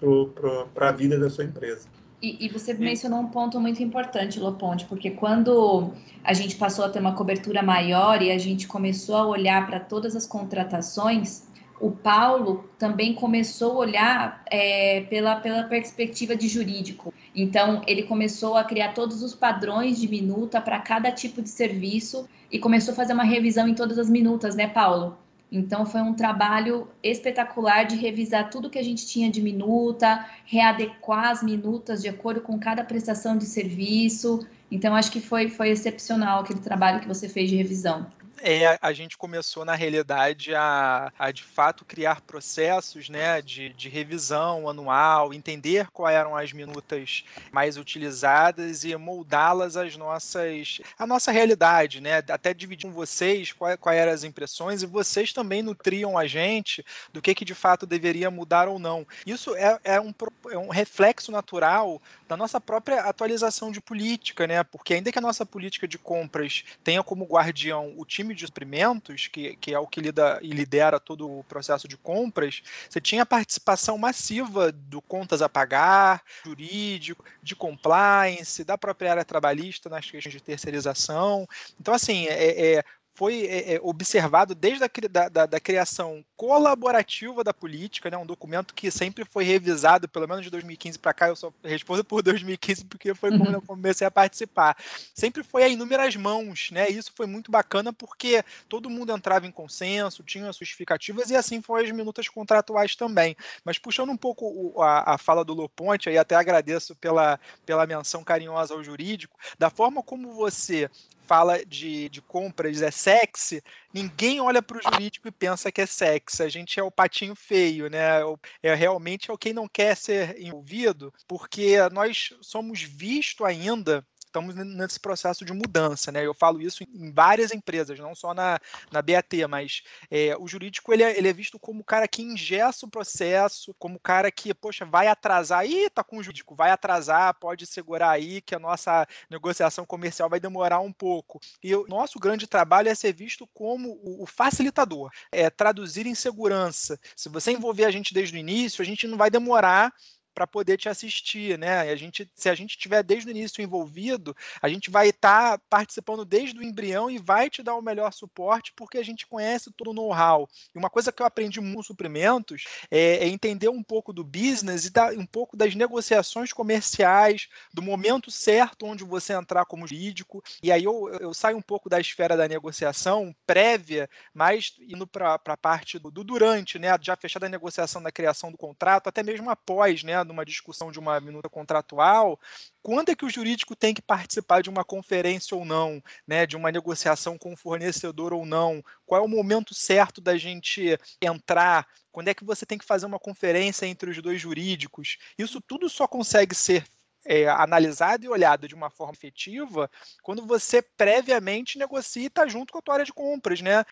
para 0.73 0.89
a 0.89 0.91
vida 0.91 1.19
da 1.19 1.29
sua 1.29 1.43
empresa. 1.43 1.87
E, 2.21 2.45
e, 2.45 2.49
você 2.49 2.73
mencionou 2.73 3.19
um 3.19 3.27
ponto 3.27 3.59
muito 3.59 3.83
importante, 3.83 4.39
Loponte, 4.39 4.85
porque 4.85 5.11
quando 5.11 5.91
a 6.23 6.33
gente 6.33 6.55
passou 6.55 6.85
a 6.85 6.89
ter 6.89 6.99
uma 6.99 7.13
cobertura 7.13 7.61
maior 7.61 8.21
e 8.21 8.31
a 8.31 8.37
gente 8.37 8.65
começou 8.65 9.17
a 9.17 9.27
olhar 9.27 9.67
para 9.67 9.77
todas 9.77 10.15
as 10.15 10.25
contratações, 10.25 11.43
o 11.81 11.91
Paulo 11.91 12.63
também 12.79 13.13
começou 13.13 13.73
a 13.73 13.75
olhar 13.79 14.43
é, 14.49 15.01
pela, 15.09 15.35
pela 15.35 15.63
perspectiva 15.63 16.33
de 16.33 16.47
jurídico. 16.47 17.13
Então, 17.35 17.81
ele 17.87 18.03
começou 18.03 18.55
a 18.55 18.63
criar 18.63 18.93
todos 18.93 19.23
os 19.23 19.33
padrões 19.33 19.99
de 19.99 20.07
minuta 20.07 20.61
para 20.61 20.79
cada 20.79 21.11
tipo 21.11 21.41
de 21.41 21.49
serviço 21.49 22.27
e 22.51 22.59
começou 22.59 22.91
a 22.91 22.95
fazer 22.95 23.13
uma 23.13 23.23
revisão 23.23 23.67
em 23.67 23.73
todas 23.73 23.97
as 23.97 24.09
minutas, 24.09 24.55
né, 24.55 24.67
Paulo? 24.67 25.17
Então, 25.51 25.85
foi 25.85 26.01
um 26.01 26.13
trabalho 26.13 26.87
espetacular 27.01 27.85
de 27.85 27.95
revisar 27.95 28.49
tudo 28.49 28.69
que 28.69 28.79
a 28.79 28.83
gente 28.83 29.05
tinha 29.05 29.29
de 29.29 29.41
minuta, 29.41 30.25
readequar 30.45 31.29
as 31.29 31.43
minutas 31.43 32.01
de 32.01 32.09
acordo 32.09 32.41
com 32.41 32.59
cada 32.59 32.83
prestação 32.83 33.37
de 33.37 33.45
serviço. 33.45 34.45
Então, 34.71 34.95
acho 34.95 35.11
que 35.11 35.21
foi, 35.21 35.49
foi 35.49 35.69
excepcional 35.69 36.41
aquele 36.41 36.59
trabalho 36.59 36.99
que 36.99 37.07
você 37.07 37.29
fez 37.29 37.49
de 37.49 37.55
revisão 37.55 38.07
é, 38.43 38.77
a 38.81 38.91
gente 38.91 39.17
começou, 39.17 39.63
na 39.63 39.73
realidade, 39.73 40.53
a, 40.53 41.11
a 41.17 41.31
de 41.31 41.43
fato 41.43 41.85
criar 41.85 42.21
processos 42.21 43.07
né, 43.07 43.41
de, 43.41 43.69
de 43.69 43.87
revisão 43.87 44.67
anual, 44.67 45.33
entender 45.33 45.87
quais 45.91 46.17
eram 46.17 46.35
as 46.35 46.51
minutas 46.51 47.23
mais 47.51 47.77
utilizadas 47.77 48.83
e 48.83 48.95
moldá-las 48.97 49.77
às 49.77 49.95
nossas 49.95 50.81
à 50.99 51.07
nossa 51.07 51.31
realidade, 51.31 52.01
né? 52.01 52.17
Até 52.29 52.53
dividir 52.53 52.87
com 52.87 52.93
vocês 52.93 53.53
quais, 53.53 53.79
eram 53.97 54.11
as 54.11 54.23
impressões 54.23 54.81
e 54.81 54.85
vocês 54.85 55.31
também 55.31 55.61
nutriam 55.61 56.17
a 56.17 56.27
gente 56.27 56.85
do 57.11 57.21
que, 57.21 57.33
que 57.33 57.45
de 57.45 57.55
fato 57.55 57.85
deveria 57.85 58.29
mudar 58.29 58.67
ou 58.67 58.77
não. 58.77 59.07
Isso 59.25 59.55
é, 59.55 59.79
é, 59.83 60.01
um, 60.01 60.13
é 60.51 60.57
um 60.57 60.69
reflexo 60.69 61.31
natural 61.31 62.01
da 62.33 62.37
nossa 62.37 62.59
própria 62.59 63.01
atualização 63.01 63.71
de 63.71 63.79
política, 63.79 64.47
né? 64.47 64.63
Porque 64.63 64.95
ainda 64.95 65.11
que 65.11 65.19
a 65.19 65.21
nossa 65.21 65.45
política 65.45 65.87
de 65.87 65.97
compras 65.97 66.63
tenha 66.83 67.03
como 67.03 67.25
guardião 67.25 67.93
o 67.95 68.05
time 68.05 68.33
de 68.33 68.45
suprimentos, 68.45 69.27
que, 69.27 69.55
que 69.57 69.73
é 69.73 69.79
o 69.79 69.87
que 69.87 70.01
lida 70.01 70.39
e 70.41 70.49
lidera 70.49 70.99
todo 70.99 71.29
o 71.29 71.43
processo 71.43 71.87
de 71.87 71.95
compras, 71.95 72.63
você 72.89 72.99
tinha 72.99 73.25
participação 73.25 73.97
massiva 73.97 74.71
do 74.71 75.01
contas 75.01 75.41
a 75.41 75.49
pagar, 75.49 76.23
jurídico, 76.43 77.23
de 77.41 77.55
compliance, 77.55 78.63
da 78.63 78.77
própria 78.77 79.11
área 79.11 79.25
trabalhista 79.25 79.89
nas 79.89 80.09
questões 80.09 80.33
de 80.33 80.41
terceirização. 80.41 81.47
Então, 81.79 81.93
assim, 81.93 82.25
é, 82.27 82.77
é 82.77 82.83
foi 83.13 83.45
é, 83.45 83.75
é, 83.75 83.79
observado 83.81 84.55
desde 84.55 84.83
a 84.83 84.89
da, 85.09 85.29
da, 85.29 85.45
da, 85.45 85.59
criação 85.59 86.25
colaborativa 86.35 87.43
da 87.43 87.53
política, 87.53 88.09
né, 88.09 88.17
um 88.17 88.25
documento 88.25 88.73
que 88.73 88.89
sempre 88.89 89.23
foi 89.23 89.43
revisado, 89.43 90.07
pelo 90.07 90.27
menos 90.27 90.43
de 90.43 90.49
2015 90.49 90.97
para 90.99 91.13
cá, 91.13 91.27
eu 91.27 91.35
só 91.35 91.53
respondo 91.63 92.03
por 92.03 92.21
2015 92.23 92.85
porque 92.85 93.13
foi 93.13 93.29
quando 93.37 93.53
eu 93.53 93.59
uhum. 93.59 93.65
comecei 93.65 94.05
a 94.05 94.11
participar. 94.11 94.75
Sempre 95.13 95.43
foi 95.43 95.63
a 95.63 95.67
inúmeras 95.67 96.15
mãos, 96.15 96.69
né? 96.71 96.89
Isso 96.89 97.11
foi 97.15 97.27
muito 97.27 97.51
bacana 97.51 97.93
porque 97.93 98.43
todo 98.67 98.89
mundo 98.89 99.11
entrava 99.11 99.45
em 99.45 99.51
consenso, 99.51 100.23
tinha 100.23 100.49
as 100.49 100.57
justificativas 100.57 101.29
e 101.29 101.35
assim 101.35 101.61
foi 101.61 101.83
as 101.83 101.91
minutas 101.91 102.27
contratuais 102.27 102.95
também. 102.95 103.35
Mas 103.63 103.77
puxando 103.77 104.09
um 104.09 104.17
pouco 104.17 104.45
o, 104.45 104.81
a, 104.81 105.13
a 105.13 105.17
fala 105.17 105.45
do 105.45 105.53
Loponte, 105.53 106.09
aí 106.09 106.17
até 106.17 106.35
agradeço 106.35 106.95
pela, 106.95 107.39
pela 107.65 107.85
menção 107.85 108.23
carinhosa 108.23 108.73
ao 108.73 108.83
jurídico, 108.83 109.37
da 109.57 109.69
forma 109.69 110.01
como 110.01 110.31
você 110.31 110.89
fala 111.25 111.63
de, 111.65 112.09
de 112.09 112.21
compras 112.21 112.81
é 112.81 112.91
sexy, 112.91 113.61
ninguém 113.93 114.41
olha 114.41 114.61
para 114.61 114.77
o 114.77 114.81
jurídico 114.81 115.27
e 115.27 115.31
pensa 115.31 115.71
que 115.71 115.81
é 115.81 115.85
sexy. 115.85 116.43
A 116.43 116.49
gente 116.49 116.79
é 116.79 116.83
o 116.83 116.91
patinho 116.91 117.35
feio, 117.35 117.89
né? 117.89 118.19
É 118.61 118.73
realmente 118.73 119.29
é 119.29 119.33
o 119.33 119.37
quem 119.37 119.53
não 119.53 119.67
quer 119.67 119.95
ser 119.95 120.39
envolvido, 120.39 121.13
porque 121.27 121.77
nós 121.91 122.33
somos 122.41 122.81
visto 122.81 123.45
ainda 123.45 124.05
estamos 124.33 124.55
nesse 124.55 124.99
processo 124.99 125.45
de 125.45 125.53
mudança, 125.53 126.11
né? 126.11 126.25
Eu 126.25 126.33
falo 126.33 126.59
isso 126.59 126.83
em 126.83 127.11
várias 127.11 127.53
empresas, 127.53 127.99
não 127.99 128.15
só 128.15 128.33
na, 128.33 128.59
na 128.91 129.01
BAT, 129.01 129.31
mas 129.47 129.83
é, 130.09 130.35
o 130.37 130.47
jurídico 130.47 130.91
ele 130.91 131.03
é, 131.03 131.15
ele 131.15 131.27
é, 131.27 131.33
visto 131.33 131.59
como 131.59 131.81
o 131.81 131.83
cara 131.83 132.07
que 132.07 132.23
ingessa 132.23 132.87
o 132.87 132.89
processo, 132.89 133.75
como 133.77 133.97
o 133.97 133.99
cara 133.99 134.31
que, 134.31 134.51
poxa, 134.53 134.85
vai 134.85 135.07
atrasar, 135.07 135.65
ih, 135.65 135.89
tá 135.89 136.03
com 136.03 136.17
o 136.17 136.23
jurídico, 136.23 136.55
vai 136.55 136.71
atrasar, 136.71 137.35
pode 137.35 137.67
segurar 137.67 138.09
aí 138.09 138.41
que 138.41 138.55
a 138.55 138.59
nossa 138.59 139.07
negociação 139.29 139.85
comercial 139.85 140.29
vai 140.29 140.39
demorar 140.39 140.79
um 140.79 140.91
pouco. 140.91 141.39
E 141.63 141.75
o 141.75 141.85
nosso 141.87 142.17
grande 142.17 142.47
trabalho 142.47 142.89
é 142.89 142.95
ser 142.95 143.13
visto 143.13 143.47
como 143.53 143.99
o, 144.03 144.23
o 144.23 144.25
facilitador, 144.25 145.11
é 145.31 145.49
traduzir 145.49 146.07
em 146.07 146.15
segurança. 146.15 146.99
Se 147.15 147.29
você 147.29 147.51
envolver 147.51 147.85
a 147.85 147.91
gente 147.91 148.13
desde 148.13 148.35
o 148.35 148.39
início, 148.39 148.81
a 148.81 148.85
gente 148.85 149.05
não 149.05 149.17
vai 149.17 149.29
demorar 149.29 149.93
para 150.33 150.47
poder 150.47 150.77
te 150.77 150.89
assistir, 150.89 151.57
né? 151.59 151.87
E 151.87 151.91
a 151.91 151.95
gente, 151.95 152.29
se 152.33 152.49
a 152.49 152.55
gente 152.55 152.77
tiver 152.77 153.03
desde 153.03 153.29
o 153.29 153.31
início 153.31 153.61
envolvido, 153.61 154.35
a 154.61 154.67
gente 154.67 154.89
vai 154.89 155.09
estar 155.09 155.57
tá 155.57 155.63
participando 155.69 156.25
desde 156.25 156.57
o 156.57 156.63
embrião 156.63 157.09
e 157.09 157.19
vai 157.19 157.49
te 157.49 157.61
dar 157.61 157.75
o 157.75 157.81
melhor 157.81 158.11
suporte 158.11 158.73
porque 158.75 158.97
a 158.97 159.03
gente 159.03 159.27
conhece 159.27 159.71
todo 159.71 159.91
o 159.91 159.93
know-how. 159.93 160.49
E 160.73 160.77
uma 160.77 160.89
coisa 160.89 161.11
que 161.11 161.21
eu 161.21 161.25
aprendi 161.25 161.61
muito 161.61 161.83
com 161.83 161.83
suprimentos 161.83 162.63
é, 162.89 163.17
é, 163.17 163.27
entender 163.27 163.69
um 163.69 163.83
pouco 163.83 164.13
do 164.13 164.23
business 164.23 164.85
e 164.85 164.89
da, 164.89 165.07
um 165.09 165.25
pouco 165.25 165.57
das 165.57 165.75
negociações 165.75 166.53
comerciais, 166.53 167.49
do 167.73 167.81
momento 167.81 168.31
certo 168.31 168.85
onde 168.85 169.03
você 169.03 169.33
entrar 169.33 169.65
como 169.65 169.85
jurídico. 169.85 170.41
E 170.63 170.71
aí 170.71 170.85
eu, 170.85 171.09
eu 171.19 171.33
saio 171.33 171.57
um 171.57 171.61
pouco 171.61 171.89
da 171.89 171.99
esfera 171.99 172.37
da 172.37 172.47
negociação 172.47 173.35
prévia, 173.45 174.09
mas 174.33 174.75
indo 174.79 175.05
para 175.05 175.35
a 175.45 175.57
parte 175.57 175.99
do, 175.99 176.09
do 176.09 176.23
durante, 176.23 176.79
né? 176.79 176.87
Já 177.01 177.15
fechada 177.15 177.45
a 177.45 177.49
negociação 177.49 178.01
da 178.01 178.11
criação 178.11 178.51
do 178.51 178.57
contrato, 178.57 179.07
até 179.07 179.21
mesmo 179.21 179.49
após, 179.49 180.03
né? 180.03 180.22
Numa 180.23 180.45
discussão 180.45 180.91
de 180.91 180.99
uma 180.99 181.19
minuta 181.19 181.49
contratual, 181.49 182.39
quando 182.81 183.09
é 183.09 183.15
que 183.15 183.25
o 183.25 183.29
jurídico 183.29 183.75
tem 183.75 183.93
que 183.93 184.01
participar 184.01 184.61
de 184.61 184.69
uma 184.69 184.83
conferência 184.83 185.55
ou 185.55 185.65
não, 185.65 186.01
né, 186.27 186.45
de 186.45 186.55
uma 186.55 186.71
negociação 186.71 187.37
com 187.37 187.53
o 187.53 187.57
fornecedor 187.57 188.33
ou 188.33 188.45
não? 188.45 188.83
Qual 189.05 189.21
é 189.21 189.25
o 189.25 189.29
momento 189.29 189.73
certo 189.73 190.21
da 190.21 190.37
gente 190.37 190.97
entrar? 191.21 191.87
Quando 192.11 192.27
é 192.27 192.33
que 192.33 192.45
você 192.45 192.65
tem 192.65 192.77
que 192.77 192.85
fazer 192.85 193.05
uma 193.05 193.19
conferência 193.19 193.85
entre 193.85 194.09
os 194.09 194.21
dois 194.21 194.39
jurídicos? 194.39 195.17
Isso 195.37 195.59
tudo 195.61 195.89
só 195.89 196.07
consegue 196.07 196.53
ser 196.53 196.85
é, 197.25 197.47
analisado 197.47 198.25
e 198.25 198.29
olhado 198.29 198.67
de 198.67 198.75
uma 198.75 198.89
forma 198.89 199.13
efetiva 199.13 199.89
quando 200.21 200.45
você 200.45 200.81
previamente 200.81 201.77
negocia 201.77 202.23
e 202.23 202.27
está 202.27 202.45
junto 202.47 202.73
com 202.73 202.79
a 202.79 202.81
tua 202.81 202.95
área 202.95 203.05
de 203.05 203.13
compras, 203.13 203.61
né? 203.61 203.85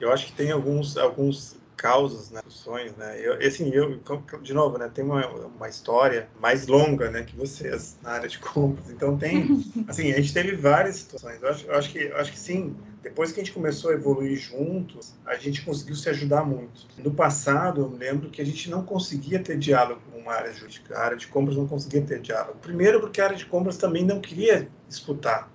Eu 0.00 0.12
acho 0.12 0.26
que 0.26 0.32
tem 0.32 0.50
alguns, 0.50 0.96
alguns 0.96 1.56
causas, 1.78 2.30
né, 2.30 2.42
sonhos, 2.48 2.94
né? 2.96 3.18
Eu, 3.22 3.34
assim, 3.34 3.70
eu, 3.72 3.98
de 4.42 4.52
novo, 4.52 4.76
né, 4.76 4.90
tem 4.92 5.04
uma, 5.04 5.24
uma 5.26 5.68
história 5.68 6.28
mais 6.40 6.66
longa, 6.66 7.08
né, 7.10 7.22
que 7.22 7.34
vocês 7.36 7.96
na 8.02 8.10
área 8.10 8.28
de 8.28 8.38
compras. 8.38 8.90
Então 8.90 9.16
tem, 9.16 9.64
assim, 9.88 10.12
a 10.12 10.16
gente 10.16 10.34
teve 10.34 10.56
várias 10.56 10.96
situações. 10.96 11.40
Eu 11.40 11.48
acho, 11.48 11.66
eu 11.66 11.74
acho 11.74 11.90
que, 11.90 11.98
eu 11.98 12.16
acho 12.16 12.32
que 12.32 12.38
sim. 12.38 12.76
Depois 13.00 13.30
que 13.30 13.40
a 13.40 13.44
gente 13.44 13.54
começou 13.54 13.92
a 13.92 13.94
evoluir 13.94 14.36
juntos, 14.36 15.14
a 15.24 15.36
gente 15.36 15.64
conseguiu 15.64 15.94
se 15.94 16.08
ajudar 16.10 16.44
muito. 16.44 16.86
No 16.98 17.12
passado, 17.12 17.80
eu 17.82 17.96
lembro 17.96 18.28
que 18.28 18.42
a 18.42 18.44
gente 18.44 18.68
não 18.68 18.82
conseguia 18.82 19.38
ter 19.38 19.56
diálogo 19.56 20.00
com 20.12 20.28
a 20.28 20.34
área 20.34 20.52
jurídica. 20.52 20.98
A 20.98 21.04
área 21.04 21.16
de 21.16 21.28
compras 21.28 21.56
não 21.56 21.68
conseguia 21.68 22.02
ter 22.02 22.20
diálogo. 22.20 22.58
Primeiro, 22.60 23.00
porque 23.00 23.20
a 23.20 23.26
área 23.26 23.36
de 23.36 23.46
compras 23.46 23.76
também 23.76 24.04
não 24.04 24.20
queria 24.20 24.68
escutar 24.88 25.48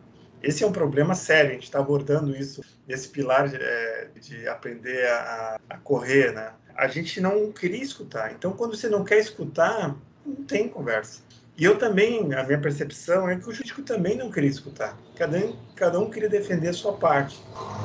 esse 0.44 0.64
é 0.64 0.68
um 0.68 0.74
problema 0.74 1.16
sério, 1.16 1.52
a 1.52 1.54
gente 1.54 1.64
está 1.64 1.80
abordando 1.80 2.36
isso 2.36 2.62
nesse 2.86 3.08
pilar 3.08 3.48
de, 3.48 3.56
é, 3.56 4.10
de 4.20 4.48
aprender 4.48 5.08
a, 5.08 5.60
a, 5.70 5.78
correr, 5.78 6.34
né? 6.34 6.52
A 6.76 6.88
gente 6.88 7.22
não 7.22 7.52
queria 7.52 7.82
escutar. 7.82 8.34
Então, 8.34 8.52
quando 8.52 8.76
você 8.76 8.90
não 8.90 9.06
quer 9.06 9.20
escutar, 9.20 9.96
não 10.26 10.36
tem 10.44 10.68
conversa. 10.68 11.22
E 11.56 11.64
eu 11.64 11.78
também, 11.78 12.34
a 12.34 12.44
minha 12.44 12.60
percepção 12.60 13.30
é 13.30 13.36
que 13.36 13.48
o 13.48 13.54
jurídico 13.54 13.84
também 13.84 14.18
não 14.18 14.32
queria 14.32 14.50
escutar. 14.50 14.98
Cada 15.16 15.38
um, 15.38 15.56
cada 15.76 16.00
um 16.00 16.10
queria 16.10 16.28
defender 16.28 16.70
a 16.70 16.74
sua 16.74 16.94
parte. 16.94 17.40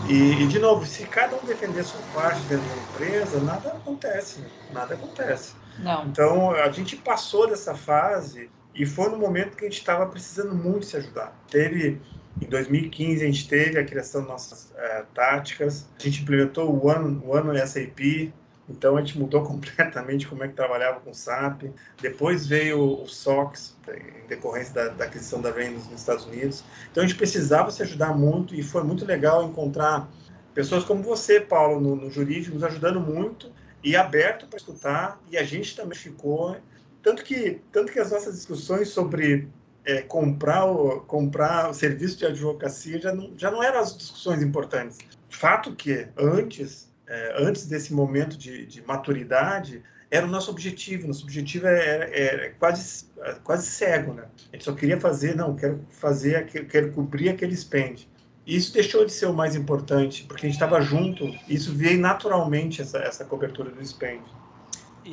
E, 0.09 0.42
e, 0.42 0.47
de 0.49 0.59
novo, 0.59 0.87
se 0.87 1.07
cada 1.07 1.37
um 1.37 1.44
defender 1.44 1.81
a 1.81 1.85
sua 1.85 2.01
parte 2.14 2.40
dentro 2.49 2.66
da 2.66 2.77
empresa, 2.77 3.40
nada 3.40 3.68
acontece. 3.68 4.40
Né? 4.40 4.49
Nada 4.73 4.94
acontece. 4.94 5.55
Não. 5.79 6.07
Então, 6.07 6.51
a 6.53 6.71
gente 6.71 6.97
passou 6.97 7.47
dessa 7.47 7.75
fase 7.75 8.51
e 8.75 8.87
foi 8.87 9.11
no 9.11 9.18
momento 9.18 9.57
que 9.57 9.66
a 9.66 9.68
gente 9.68 9.79
estava 9.79 10.07
precisando 10.07 10.55
muito 10.55 10.87
se 10.87 10.97
ajudar. 10.97 11.37
Teve 11.51 12.01
em 12.41 12.47
2015, 12.47 13.23
a 13.23 13.27
gente 13.27 13.49
teve 13.49 13.79
a 13.79 13.85
criação 13.85 14.23
de 14.23 14.29
nossas 14.29 14.73
é, 14.77 15.05
táticas, 15.14 15.87
a 15.99 16.03
gente 16.03 16.23
implementou 16.23 16.71
o 16.71 16.87
One, 16.87 17.21
o 17.25 17.31
One 17.31 17.59
SAP, 17.67 18.33
então 18.69 18.97
a 18.97 19.01
gente 19.01 19.19
mudou 19.19 19.43
completamente 19.45 20.27
como 20.29 20.45
é 20.45 20.49
que 20.49 20.55
trabalhava 20.55 21.01
com 21.01 21.12
SAP. 21.12 21.64
Depois 22.01 22.47
veio 22.47 23.03
o 23.03 23.09
SOX, 23.09 23.77
em 23.88 24.27
decorrência 24.29 24.75
da, 24.75 24.88
da 24.88 25.05
aquisição 25.05 25.41
da 25.41 25.51
Vendas 25.51 25.87
nos 25.87 26.01
Estados 26.01 26.27
Unidos. 26.27 26.62
Então 26.91 27.03
a 27.03 27.07
gente 27.07 27.17
precisava 27.17 27.71
se 27.71 27.83
ajudar 27.83 28.17
muito 28.17 28.55
e 28.55 28.62
foi 28.62 28.83
muito 28.83 29.05
legal 29.05 29.45
encontrar 29.45 30.09
pessoas 30.55 30.85
como 30.85 31.03
você, 31.03 31.41
Paulo, 31.41 31.81
no, 31.81 31.97
no 31.97 32.11
jurídico, 32.11 32.55
nos 32.55 32.64
ajudando 32.64 33.01
muito 33.01 33.51
e 33.83 33.97
aberto 33.97 34.47
para 34.47 34.59
escutar. 34.59 35.21
E 35.31 35.37
a 35.37 35.43
gente 35.43 35.75
também 35.75 35.97
ficou. 35.97 36.57
Tanto 37.03 37.25
que, 37.25 37.61
tanto 37.73 37.93
que 37.93 37.99
as 37.99 38.11
nossas 38.11 38.35
discussões 38.35 38.88
sobre 38.88 39.49
é, 39.88 40.03
comprar, 40.03 40.66
o, 40.66 41.01
comprar 41.01 41.70
o 41.70 41.74
serviço 41.74 42.18
de 42.18 42.27
advocacia 42.27 43.01
já 43.01 43.14
não, 43.14 43.33
já 43.38 43.51
não 43.51 43.62
eram 43.62 43.81
as 43.81 43.96
discussões 43.96 44.42
importantes. 44.42 44.98
Fato 45.31 45.74
que 45.74 46.07
antes, 46.14 46.92
é, 47.07 47.42
antes 47.42 47.64
desse 47.64 47.94
momento 47.94 48.37
de, 48.37 48.66
de, 48.66 48.83
maturidade, 48.83 49.83
era 50.11 50.27
o 50.27 50.29
nosso 50.29 50.51
objetivo. 50.51 51.07
Nosso 51.07 51.24
objetivo 51.24 51.66
é, 51.66 52.11
é, 52.12 52.24
é 52.24 52.48
quase, 52.59 53.07
quase 53.42 53.66
cego, 53.66 54.12
né? 54.12 54.24
A 54.53 54.57
gente 54.57 54.64
só 54.64 54.74
queria 54.74 55.01
fazer, 55.01 55.35
não, 55.35 55.57
quero 55.57 55.81
fazer, 55.88 56.44
quero 56.66 56.92
cobrir 56.92 57.31
aquele 57.31 57.57
spend. 57.57 58.07
E 58.46 58.57
isso 58.57 58.74
deixou 58.74 59.07
de 59.07 59.12
ser 59.12 59.27
o 59.27 59.33
mais 59.33 59.57
importante, 59.57 60.24
porque 60.24 60.44
a 60.44 60.48
gente 60.51 60.57
estava 60.57 60.83
junto, 60.83 61.35
isso 61.48 61.74
veio 61.74 61.98
naturalmente, 61.98 62.83
essa, 62.83 62.98
essa 62.98 63.24
cobertura 63.24 63.70
do 63.70 63.87
spend. 63.87 64.22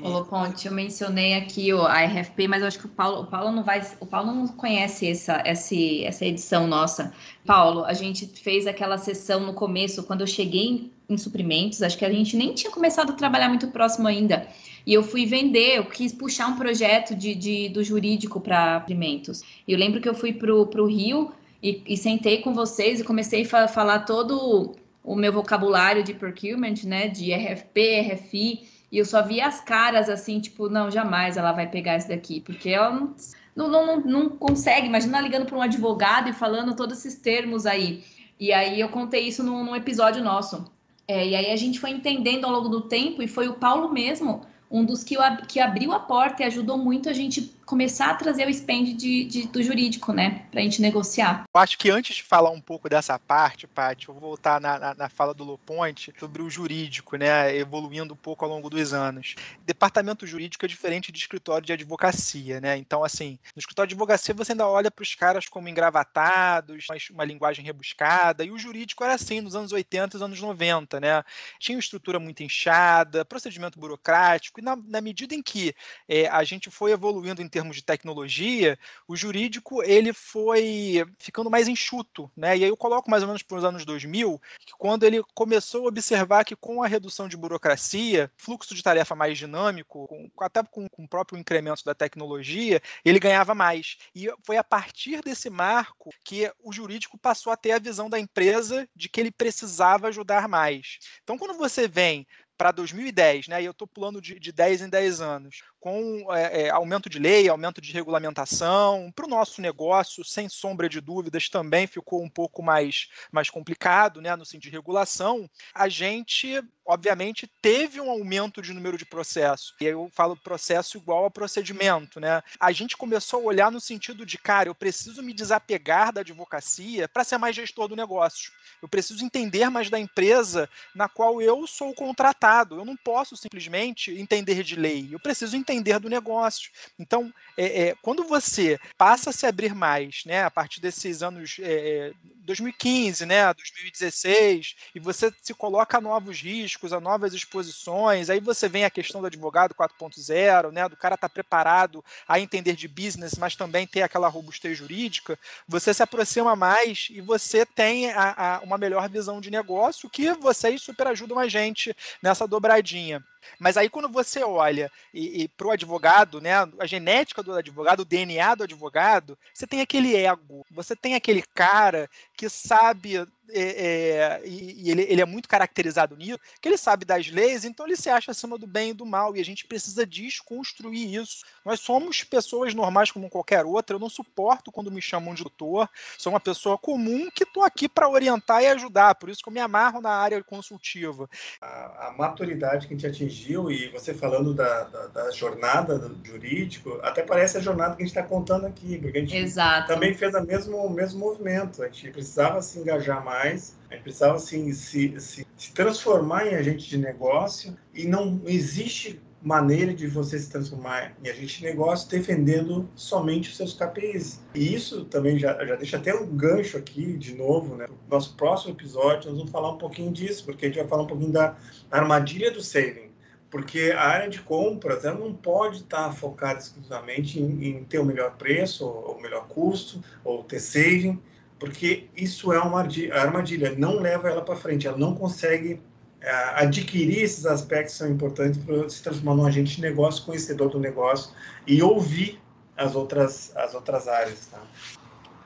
Ô, 0.04 0.24
Ponte, 0.24 0.68
eu 0.68 0.74
mencionei 0.74 1.34
aqui 1.36 1.74
o, 1.74 1.86
RFP, 1.86 2.48
mas 2.48 2.62
eu 2.62 2.68
acho 2.68 2.80
que 2.80 2.86
o 2.86 2.90
Paulo, 2.90 3.22
o 3.22 3.26
Paulo 3.26 3.52
não 3.52 3.64
vai, 3.64 3.86
o 4.00 4.06
Paulo 4.06 4.34
não 4.34 4.48
conhece 4.48 5.08
essa, 5.08 5.42
essa, 5.46 5.76
essa 6.04 6.26
edição 6.26 6.68
nossa. 6.68 7.14
Paulo, 7.46 7.86
a 7.86 7.94
gente 7.94 8.26
fez 8.28 8.68
aquela 8.68 8.98
sessão 8.98 9.40
no 9.42 9.54
começo, 9.54 10.04
quando 10.04 10.22
eu 10.22 10.28
cheguei 10.28 10.92
em, 11.08 11.18
suprimentos, 11.18 11.82
acho 11.82 11.98
que 11.98 12.06
a 12.06 12.12
gente 12.12 12.36
nem 12.36 12.54
tinha 12.54 12.72
começado 12.72 13.12
a 13.12 13.14
trabalhar 13.14 13.50
muito 13.50 13.68
próximo 13.68 14.08
ainda. 14.08 14.48
E 14.86 14.94
eu 14.94 15.04
fui 15.04 15.26
vender, 15.26 15.78
eu 15.78 15.86
quis 15.86 16.12
puxar 16.14 16.48
um 16.48 16.56
projeto 16.56 17.16
de, 17.16 17.34
de 17.36 17.70
do 17.70 17.84
jurídico 17.84 18.40
para 18.40 18.80
suprimentos. 18.80 19.42
E 19.68 19.74
eu 19.74 19.80
lembro 19.80 20.02
que 20.02 20.10
eu 20.10 20.16
fui 20.16 20.34
para 20.34 20.52
o 20.54 20.86
Rio 20.86 21.32
e, 21.62 21.82
e, 21.88 21.98
sentei 21.98 22.42
com 22.42 22.54
vocês 22.54 23.00
e 23.00 23.04
comecei 23.04 23.48
a 23.52 23.68
falar 23.68 24.00
todo 24.00 24.76
o 25.04 25.16
meu 25.16 25.32
vocabulário 25.32 26.04
de 26.04 26.14
procurement, 26.14 26.76
né? 26.84 27.08
De 27.08 27.34
RFP, 27.34 28.02
RFI 28.02 28.75
e 28.92 28.98
eu 28.98 29.06
só 29.06 29.22
via 29.22 29.48
as 29.48 29.60
caras 29.60 30.10
assim, 30.10 30.40
tipo, 30.40 30.70
não, 30.70 30.90
jamais 30.90 31.38
ela 31.38 31.52
vai 31.52 31.68
pegar 31.68 31.96
esse 31.96 32.08
daqui, 32.08 32.42
porque 32.42 32.70
ela 32.70 32.92
não, 32.92 33.14
não, 33.56 33.70
não, 33.70 34.00
não 34.02 34.30
consegue. 34.30 34.88
Imagina 34.88 35.22
ligando 35.22 35.46
para 35.46 35.58
um 35.58 35.62
advogado 35.62 36.30
e 36.30 36.34
falando 36.34 36.76
todos 36.76 36.98
esses 36.98 37.16
termos 37.16 37.66
aí. 37.66 38.04
E 38.40 38.52
aí 38.52 38.80
eu 38.80 38.90
contei 38.90 39.28
isso 39.28 39.44
num, 39.44 39.64
num 39.64 39.76
episódio 39.76 40.24
nosso. 40.24 40.66
É, 41.08 41.26
e 41.26 41.36
aí 41.36 41.52
a 41.52 41.56
gente 41.56 41.80
foi 41.80 41.92
entendendo 41.92 42.46
ao 42.46 42.52
longo 42.52 42.70
do 42.70 42.82
tempo, 42.82 43.22
e 43.22 43.28
foi 43.28 43.48
o 43.48 43.54
Paulo 43.54 43.92
mesmo 43.94 44.42
um 44.76 44.84
dos 44.84 45.06
que, 45.06 45.16
que 45.48 45.60
abriu 45.62 45.94
a 45.94 46.00
porta 46.00 46.44
e 46.44 46.46
ajudou 46.46 46.78
muito 46.78 47.08
a 47.08 47.14
gente 47.14 47.56
começar 47.66 48.12
a 48.12 48.14
trazer 48.14 48.48
o 48.48 48.54
spend 48.54 48.94
de, 48.94 49.26
de 49.26 49.48
do 49.48 49.62
jurídico, 49.64 50.14
né, 50.14 50.46
para 50.52 50.60
a 50.60 50.64
gente 50.64 50.82
negociar. 50.82 51.46
Eu 51.54 51.60
acho 51.60 51.78
que 51.78 51.90
antes 51.90 52.18
de 52.18 52.24
falar 52.24 52.52
um 52.52 52.62
pouco 52.62 52.88
dessa 52.88 53.18
parte, 53.18 53.66
Paty, 53.66 54.08
eu 54.08 54.14
vou 54.14 54.22
voltar 54.22 54.62
na, 54.62 54.78
na, 54.78 54.94
na 54.94 55.10
fala 55.10 55.34
do 55.34 55.44
Loponte 55.44 56.14
sobre 56.20 56.42
o 56.42 56.50
jurídico, 56.50 57.16
né, 57.16 57.56
evoluindo 57.56 58.14
um 58.14 58.18
pouco 58.18 58.46
ao 58.46 58.52
longo 58.52 58.70
dos 58.70 58.94
anos. 58.94 59.36
Departamento 59.66 60.28
jurídico 60.28 60.64
é 60.64 60.68
diferente 60.68 61.12
de 61.12 61.18
escritório 61.18 61.66
de 61.66 61.74
advocacia, 61.74 62.62
né, 62.62 62.78
então, 62.78 63.04
assim, 63.04 63.40
no 63.56 63.60
escritório 63.60 63.90
de 63.90 63.96
advocacia 63.96 64.34
você 64.34 64.52
ainda 64.52 64.68
olha 64.68 64.92
para 64.92 65.04
os 65.04 65.16
caras 65.16 65.48
como 65.48 65.68
engravatados, 65.68 66.86
uma 67.12 67.26
linguagem 67.26 67.66
rebuscada, 67.66 68.44
e 68.44 68.52
o 68.52 68.60
jurídico 68.60 69.04
era 69.04 69.16
assim 69.16 69.42
nos 69.42 69.56
anos 69.56 69.72
80 69.72 70.18
e 70.18 70.22
anos 70.22 70.40
90, 70.40 71.00
né, 71.00 71.24
tinha 71.58 71.76
uma 71.76 71.80
estrutura 71.80 72.20
muito 72.20 72.44
inchada, 72.44 73.26
procedimento 73.26 73.80
burocrático, 73.80 74.62
na, 74.66 74.76
na 74.76 75.00
medida 75.00 75.36
em 75.36 75.42
que 75.42 75.74
é, 76.10 76.28
a 76.28 76.44
gente 76.44 76.72
foi 76.72 76.92
evoluindo 76.92 77.42
em 77.42 77.48
termos 77.48 77.76
de 77.76 77.84
tecnologia, 77.84 78.78
o 79.08 79.16
jurídico 79.16 79.84
ele 79.84 80.12
foi 80.12 81.06
ficando 81.20 81.50
mais 81.50 81.68
enxuto, 81.68 82.30
né? 82.36 82.58
E 82.58 82.64
aí 82.64 82.70
eu 82.70 82.76
coloco 82.76 83.10
mais 83.10 83.22
ou 83.22 83.28
menos 83.28 83.44
para 83.44 83.58
os 83.58 83.64
anos 83.64 83.86
2000, 83.86 84.42
que 84.66 84.74
quando 84.78 85.04
ele 85.04 85.22
começou 85.34 85.86
a 85.86 85.90
observar 85.90 86.44
que 86.44 86.56
com 86.56 86.82
a 86.82 86.88
redução 86.88 87.28
de 87.28 87.38
burocracia, 87.38 88.32
fluxo 88.36 88.74
de 88.74 88.82
tarefa 88.82 89.16
mais 89.16 89.38
dinâmico, 89.38 90.08
com, 90.08 90.30
até 90.44 90.64
com, 90.64 90.90
com 90.90 91.04
o 91.04 91.08
próprio 91.08 91.38
incremento 91.38 91.86
da 91.86 91.94
tecnologia, 91.94 92.82
ele 93.04 93.20
ganhava 93.20 93.54
mais. 93.54 93.98
E 94.16 94.28
foi 94.44 94.58
a 94.58 94.64
partir 94.64 95.22
desse 95.22 95.50
marco 95.50 96.10
que 96.24 96.52
o 96.64 96.74
jurídico 96.74 97.18
passou 97.18 97.54
a 97.54 97.58
ter 97.58 97.72
a 97.72 97.80
visão 97.80 98.10
da 98.10 98.20
empresa 98.20 98.88
de 98.96 99.08
que 99.08 99.20
ele 99.20 99.32
precisava 99.32 100.08
ajudar 100.08 100.48
mais. 100.48 100.98
Então, 101.24 101.38
quando 101.38 101.58
você 101.58 101.88
vem 101.88 102.26
para 102.58 102.72
2010, 102.72 103.48
né? 103.48 103.62
E 103.62 103.66
eu 103.66 103.72
estou 103.72 103.88
pulando 103.88 104.22
de, 104.22 104.40
de 104.40 104.52
10 104.52 104.82
em 104.84 104.90
10 104.90 105.22
anos 105.22 105.62
com 105.86 106.34
é, 106.34 106.64
é, 106.64 106.70
aumento 106.72 107.08
de 107.08 107.20
lei, 107.20 107.48
aumento 107.48 107.80
de 107.80 107.94
regulamentação. 107.94 109.14
Para 109.16 109.28
o 109.28 109.30
nosso 109.30 109.62
negócio, 109.62 110.26
sem 110.26 110.50
sombra 110.50 110.90
de 110.90 111.00
dúvidas, 111.00 111.48
também 111.48 111.86
ficou 111.86 112.24
um 112.24 112.30
pouco 112.30 112.64
mais, 112.64 113.08
mais 113.32 113.52
complicado, 113.52 114.20
né, 114.20 114.36
no 114.36 114.44
sentido 114.44 114.72
de 114.72 114.78
regulação. 114.78 115.48
A 115.76 115.88
gente, 115.88 116.60
obviamente, 116.84 117.48
teve 117.62 118.02
um 118.02 118.10
aumento 118.10 118.64
de 118.64 118.74
número 118.74 118.98
de 118.98 119.06
processos. 119.06 119.76
E 119.80 119.86
aí 119.86 119.92
eu 119.92 120.10
falo 120.12 120.36
processo 120.36 120.98
igual 120.98 121.26
a 121.26 121.30
procedimento. 121.30 122.20
Né? 122.20 122.42
A 122.60 122.72
gente 122.72 122.98
começou 122.98 123.42
a 123.42 123.44
olhar 123.44 123.72
no 123.72 123.80
sentido 123.80 124.26
de, 124.26 124.40
cara, 124.40 124.68
eu 124.68 124.74
preciso 124.74 125.22
me 125.22 125.36
desapegar 125.36 126.12
da 126.12 126.22
advocacia 126.22 127.08
para 127.08 127.24
ser 127.24 127.38
mais 127.38 127.56
gestor 127.56 127.88
do 127.88 127.96
negócio. 127.96 128.52
Eu 128.82 128.88
preciso 128.88 129.24
entender 129.24 129.70
mais 129.70 129.92
da 129.92 130.00
empresa 130.00 130.68
na 130.96 131.08
qual 131.08 131.40
eu 131.40 131.68
sou 131.68 131.94
contratado. 131.94 132.80
Eu 132.80 132.86
não 132.86 132.98
posso 132.98 133.38
simplesmente 133.38 134.12
entender 134.12 134.64
de 134.64 134.76
lei. 134.76 135.10
Eu 135.12 135.20
preciso 135.20 135.56
entender 135.56 135.75
entender 135.76 136.00
do 136.00 136.10
negócio. 136.10 136.72
Então, 136.98 137.34
é, 137.58 137.88
é, 137.88 137.96
quando 138.02 138.24
você 138.24 138.80
passa 138.98 139.30
a 139.30 139.34
se 139.34 139.46
abrir 139.46 139.74
mais, 139.76 140.24
né, 140.26 140.44
a 140.44 140.52
partir 140.52 140.82
desses 140.82 141.22
anos 141.22 141.58
é, 141.60 142.12
2015, 142.46 143.26
né, 143.26 143.54
2016, 143.54 144.76
e 144.94 145.00
você 145.00 145.32
se 145.42 145.54
coloca 145.54 145.98
a 145.98 146.02
novos 146.02 146.42
riscos, 146.42 146.94
a 146.94 147.00
novas 147.00 147.34
exposições, 147.34 148.30
aí 148.30 148.40
você 148.40 148.68
vem 148.68 148.86
a 148.86 148.90
questão 148.90 149.22
do 149.22 149.28
advogado 149.28 149.74
4.0, 149.74 150.72
né, 150.72 150.88
do 150.88 150.98
cara 150.98 151.16
estar 151.16 151.30
tá 151.30 151.34
preparado 151.34 152.04
a 152.28 152.40
entender 152.40 152.76
de 152.76 152.88
business, 152.88 153.36
mas 153.36 153.56
também 153.56 153.88
ter 153.88 154.02
aquela 154.02 154.28
robustez 154.28 154.78
jurídica, 154.78 155.38
você 155.68 155.94
se 155.94 156.04
aproxima 156.04 156.56
mais 156.56 157.08
e 157.10 157.22
você 157.22 157.66
tem 157.66 158.12
a, 158.12 158.58
a, 158.58 158.60
uma 158.60 158.78
melhor 158.78 159.10
visão 159.10 159.42
de 159.42 159.52
negócio 159.52 160.10
que 160.10 160.34
vocês 160.34 160.82
super 160.82 161.08
ajudam 161.08 161.40
a 161.40 161.48
gente 161.48 161.96
nessa 162.22 162.48
dobradinha. 162.48 163.24
Mas 163.60 163.78
aí 163.78 163.90
quando 163.90 164.10
você 164.10 164.44
olha 164.44 164.92
e, 165.14 165.44
e 165.44 165.48
para 165.48 165.68
o 165.68 165.72
advogado, 165.72 166.42
né, 166.42 166.54
a 166.80 166.86
genética 166.86 167.42
do 167.42 167.54
advogado, 167.54 168.02
o 168.02 168.06
DNA 168.06 168.56
do 168.56 168.64
advogado, 168.64 169.38
você 169.54 169.66
tem 169.66 169.82
aquele 169.82 170.16
ego, 170.16 170.66
você 170.72 170.96
tem 170.96 171.16
aquele 171.16 171.42
cara 171.54 172.10
que 172.36 172.50
sabe 172.50 173.26
é, 173.50 173.62
é, 173.62 174.42
e, 174.46 174.90
ele, 174.90 175.04
ele, 175.04 175.22
é 175.22 175.26
muito 175.26 175.48
caracterizado 175.48 176.16
nisso, 176.16 176.40
que 176.62 176.68
ele 176.68 176.78
sabe 176.78 177.06
das 177.06 177.28
leis, 177.28 177.66
então 177.66 177.86
ele 177.86 177.96
se 177.96 178.10
acha 178.10 178.32
acima 178.32 178.58
do 178.58 178.68
bem 178.68 178.90
e 178.90 178.94
do 178.94 179.06
mal, 179.06 179.36
e 179.36 179.40
a 179.40 179.46
gente 179.46 179.66
precisa 179.66 180.06
desconstruir 180.06 181.14
isso. 181.14 181.46
Nós 181.64 181.80
somos 181.80 182.24
pessoas 182.24 182.74
normais 182.74 183.12
como 183.12 183.30
qualquer 183.30 183.66
outra, 183.66 183.96
eu 183.96 184.00
não 184.00 184.10
suporto 184.10 184.72
quando 184.72 184.92
me 184.92 185.02
chamam 185.02 185.34
de 185.34 185.44
doutor, 185.44 185.90
sou 186.18 186.34
uma 186.34 186.40
pessoa 186.40 186.78
comum 186.78 187.30
que 187.30 187.44
estou 187.44 187.64
aqui 187.64 187.88
para 187.88 188.10
orientar 188.10 188.62
e 188.64 188.68
ajudar, 188.68 189.16
por 189.16 189.30
isso 189.30 189.42
que 189.42 189.50
eu 189.50 189.54
me 189.54 189.60
amarro 189.60 190.02
na 190.02 190.12
área 190.12 190.44
consultiva. 190.44 191.30
A, 191.62 192.08
a 192.08 192.14
maturidade 192.18 192.88
que 192.88 192.94
a 192.94 192.98
gente 192.98 193.08
atingiu, 193.08 193.70
e 193.70 193.90
você 193.90 194.14
falando 194.14 194.54
da, 194.54 194.84
da, 194.84 195.08
da 195.08 195.32
jornada 195.32 195.98
do 196.00 196.26
jurídico, 196.26 197.00
até 197.04 197.22
parece 197.22 197.58
a 197.58 197.62
jornada 197.62 197.96
que 197.96 198.04
a 198.04 198.06
gente 198.06 198.16
está 198.16 198.24
contando 198.28 198.66
aqui, 198.66 198.98
porque 198.98 199.18
a 199.18 199.22
gente 199.22 199.36
Exato. 199.36 199.88
também 199.88 200.14
fez 200.14 200.34
o 200.34 200.42
mesmo, 200.42 200.90
mesmo 200.90 201.20
movimento, 201.20 201.84
a 201.84 201.88
gente 201.88 202.12
precisava 202.12 202.62
se 202.62 202.80
engajar 202.80 203.24
mais 203.24 203.35
mais, 203.36 203.76
a 203.90 203.96
gente 203.96 204.04
precisava 204.04 204.36
assim, 204.36 204.72
se, 204.72 205.20
se, 205.20 205.48
se 205.58 205.74
transformar 205.74 206.48
em 206.48 206.56
agente 206.56 206.88
de 206.88 206.98
negócio 206.98 207.78
e 207.94 208.06
não 208.06 208.42
existe 208.46 209.22
maneira 209.42 209.94
de 209.94 210.08
você 210.08 210.40
se 210.40 210.50
transformar 210.50 211.16
em 211.24 211.30
agente 211.30 211.60
de 211.60 211.66
negócio 211.66 212.10
defendendo 212.10 212.90
somente 212.96 213.50
os 213.50 213.58
seus 213.58 213.74
KPIs. 213.74 214.42
E 214.56 214.74
isso 214.74 215.06
também 215.06 215.38
já, 215.38 215.64
já 215.66 215.76
deixa 215.76 215.98
até 215.98 216.16
um 216.16 216.26
gancho 216.26 216.78
aqui, 216.78 217.16
de 217.16 217.36
novo, 217.36 217.76
né? 217.76 217.86
No 217.88 217.98
nosso 218.10 218.36
próximo 218.36 218.74
episódio, 218.74 219.30
nós 219.30 219.38
vamos 219.38 219.52
falar 219.52 219.74
um 219.74 219.78
pouquinho 219.78 220.12
disso, 220.12 220.46
porque 220.46 220.66
a 220.66 220.70
gente 220.70 220.80
vai 220.80 220.88
falar 220.88 221.04
um 221.04 221.08
pouquinho 221.08 221.32
da 221.32 221.56
armadilha 221.92 222.50
do 222.50 222.62
saving. 222.62 223.12
Porque 223.52 223.94
a 223.96 224.02
área 224.02 224.30
de 224.30 224.42
compras 224.42 225.06
ela 225.06 225.20
não 225.20 225.34
pode 225.34 225.78
estar 225.78 226.12
focada 226.12 226.60
exclusivamente 226.60 227.40
em, 227.40 227.68
em 227.68 227.84
ter 227.84 228.00
o 228.00 228.06
melhor 228.06 228.36
preço, 228.38 228.84
ou 228.84 229.18
o 229.18 229.22
melhor 229.22 229.48
custo, 229.48 230.04
ou 230.24 230.44
ter 230.44 230.60
saving 230.60 231.22
porque 231.60 232.08
isso 232.16 232.52
é 232.52 232.60
uma 232.60 232.82
armadilha, 233.14 233.76
não 233.78 234.00
leva 234.00 234.30
ela 234.30 234.42
para 234.42 234.56
frente, 234.56 234.88
ela 234.88 234.98
não 234.98 235.16
consegue 235.16 235.82
é, 236.22 236.32
adquirir 236.56 237.24
esses 237.24 237.46
aspectos 237.46 237.94
que 237.94 238.00
são 238.00 238.10
importantes 238.10 238.60
para 238.64 238.90
se 238.90 239.02
transformar 239.02 239.36
num 239.36 239.46
agente 239.46 239.76
de 239.76 239.82
negócio, 239.82 240.26
conhecedor 240.26 240.70
do 240.70 240.80
negócio 240.80 241.32
e 241.66 241.82
ouvir 241.82 242.42
as 242.76 242.96
outras, 242.96 243.56
as 243.56 243.74
outras 243.74 244.08
áreas. 244.08 244.48
Tá? 244.48 244.62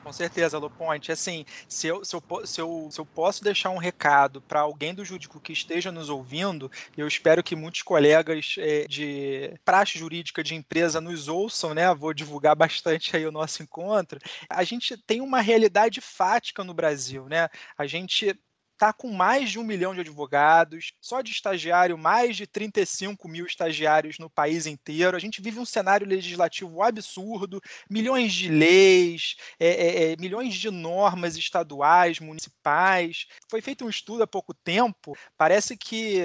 Com 0.10 0.14
certeza, 0.14 0.58
Loponte. 0.58 1.12
Assim, 1.12 1.46
se 1.68 1.86
eu, 1.86 2.04
se 2.04 2.16
eu, 2.16 2.24
se 2.44 2.60
eu, 2.60 2.90
se 2.90 3.00
eu 3.00 3.06
posso 3.06 3.44
deixar 3.44 3.70
um 3.70 3.78
recado 3.78 4.42
para 4.42 4.62
alguém 4.62 4.92
do 4.92 5.06
jurídico 5.06 5.40
que 5.40 5.54
esteja 5.54 5.92
nos 5.92 6.10
ouvindo, 6.10 6.72
eu 6.98 7.08
espero 7.08 7.44
que 7.44 7.56
muitos 7.56 7.84
colegas 7.84 8.56
é, 8.58 8.88
de 8.88 9.54
praxe 9.64 10.00
jurídica 10.00 10.44
de 10.44 10.56
empresa 10.56 11.00
nos 11.00 11.28
ouçam, 11.28 11.76
né? 11.76 11.94
Vou 11.94 12.12
divulgar 12.12 12.56
bastante 12.56 13.16
aí 13.16 13.24
o 13.28 13.32
nosso 13.32 13.62
encontro. 13.62 14.20
A 14.50 14.64
gente 14.64 14.98
tem 14.98 15.22
uma 15.22 15.42
realidade 15.42 16.02
fática 16.02 16.64
no 16.64 16.74
Brasil, 16.74 17.28
né? 17.30 17.48
A 17.78 17.86
gente 17.86 18.36
está 18.80 18.94
com 18.94 19.12
mais 19.12 19.52
de 19.52 19.60
um 19.60 19.64
milhão 19.64 19.94
de 19.94 20.00
advogados, 20.00 20.94
só 21.02 21.22
de 21.22 21.32
estagiário, 21.32 21.98
mais 21.98 22.38
de 22.38 22.48
35 22.48 23.28
mil 23.28 23.46
estagiários 23.46 24.18
no 24.18 24.30
país 24.30 24.66
inteiro. 24.66 25.18
A 25.18 25.20
gente 25.20 25.42
vive 25.42 25.60
um 25.60 25.66
cenário 25.66 26.08
legislativo 26.08 26.82
absurdo, 26.82 27.62
milhões 27.90 28.32
de 28.32 28.48
leis, 28.48 29.36
é, 29.60 29.68
é, 29.68 30.12
é, 30.14 30.16
milhões 30.18 30.56
de 30.56 30.72
normas 30.72 31.36
estaduais, 31.36 32.22
municipais. 32.22 33.28
Foi 33.50 33.62
feito 33.62 33.84
um 33.84 33.90
estudo 33.90 34.24
há 34.24 34.28
pouco 34.28 34.54
tempo, 34.54 35.14
parece 35.38 35.76
que 35.76 36.22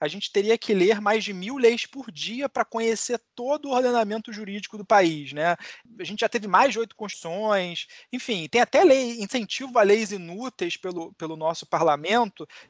a 0.00 0.08
gente 0.08 0.32
teria 0.32 0.56
que 0.56 0.72
ler 0.72 1.02
mais 1.02 1.22
de 1.22 1.34
mil 1.34 1.58
leis 1.58 1.84
por 1.84 2.10
dia 2.10 2.48
para 2.48 2.64
conhecer 2.64 3.20
todo 3.34 3.68
o 3.68 3.72
ordenamento 3.72 4.32
jurídico 4.32 4.78
do 4.78 4.84
país. 4.84 5.34
Né? 5.34 5.56
A 6.00 6.04
gente 6.04 6.20
já 6.20 6.28
teve 6.28 6.48
mais 6.48 6.72
de 6.72 6.78
oito 6.78 6.96
constituições, 6.96 7.86
enfim, 8.10 8.48
tem 8.48 8.62
até 8.62 8.82
lei, 8.82 9.20
incentivo 9.20 9.78
a 9.78 9.82
leis 9.82 10.10
inúteis 10.10 10.76
pelo, 10.76 11.12
pelo 11.12 11.36
nosso 11.36 11.66
parlamento 11.66 11.97